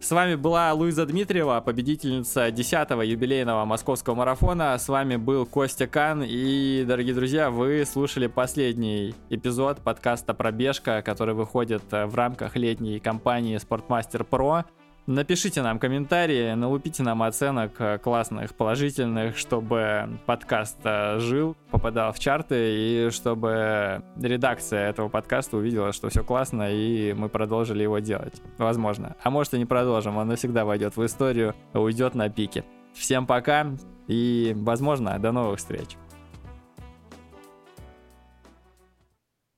[0.00, 4.76] С вами была Луиза Дмитриева, победительница 10-го юбилейного московского марафона.
[4.76, 6.24] С вами был Костя Кан.
[6.26, 12.98] И, дорогие друзья, вы слушали последний эпизод подкаста «Пробежка», который выходит э, в рамках летней
[12.98, 14.64] кампании «Спортмастер Про».
[15.06, 22.18] Напишите нам комментарии, налупите нам оценок э, классных, положительных, чтобы подкаст э, жил, попадал в
[22.18, 28.40] чарты, и чтобы редакция этого подкаста увидела, что все классно, и мы продолжили его делать.
[28.56, 29.14] Возможно.
[29.22, 32.64] А может и не продолжим, он навсегда войдет в историю, уйдет на пике.
[32.94, 33.66] Всем пока,
[34.08, 35.98] и, возможно, до новых встреч.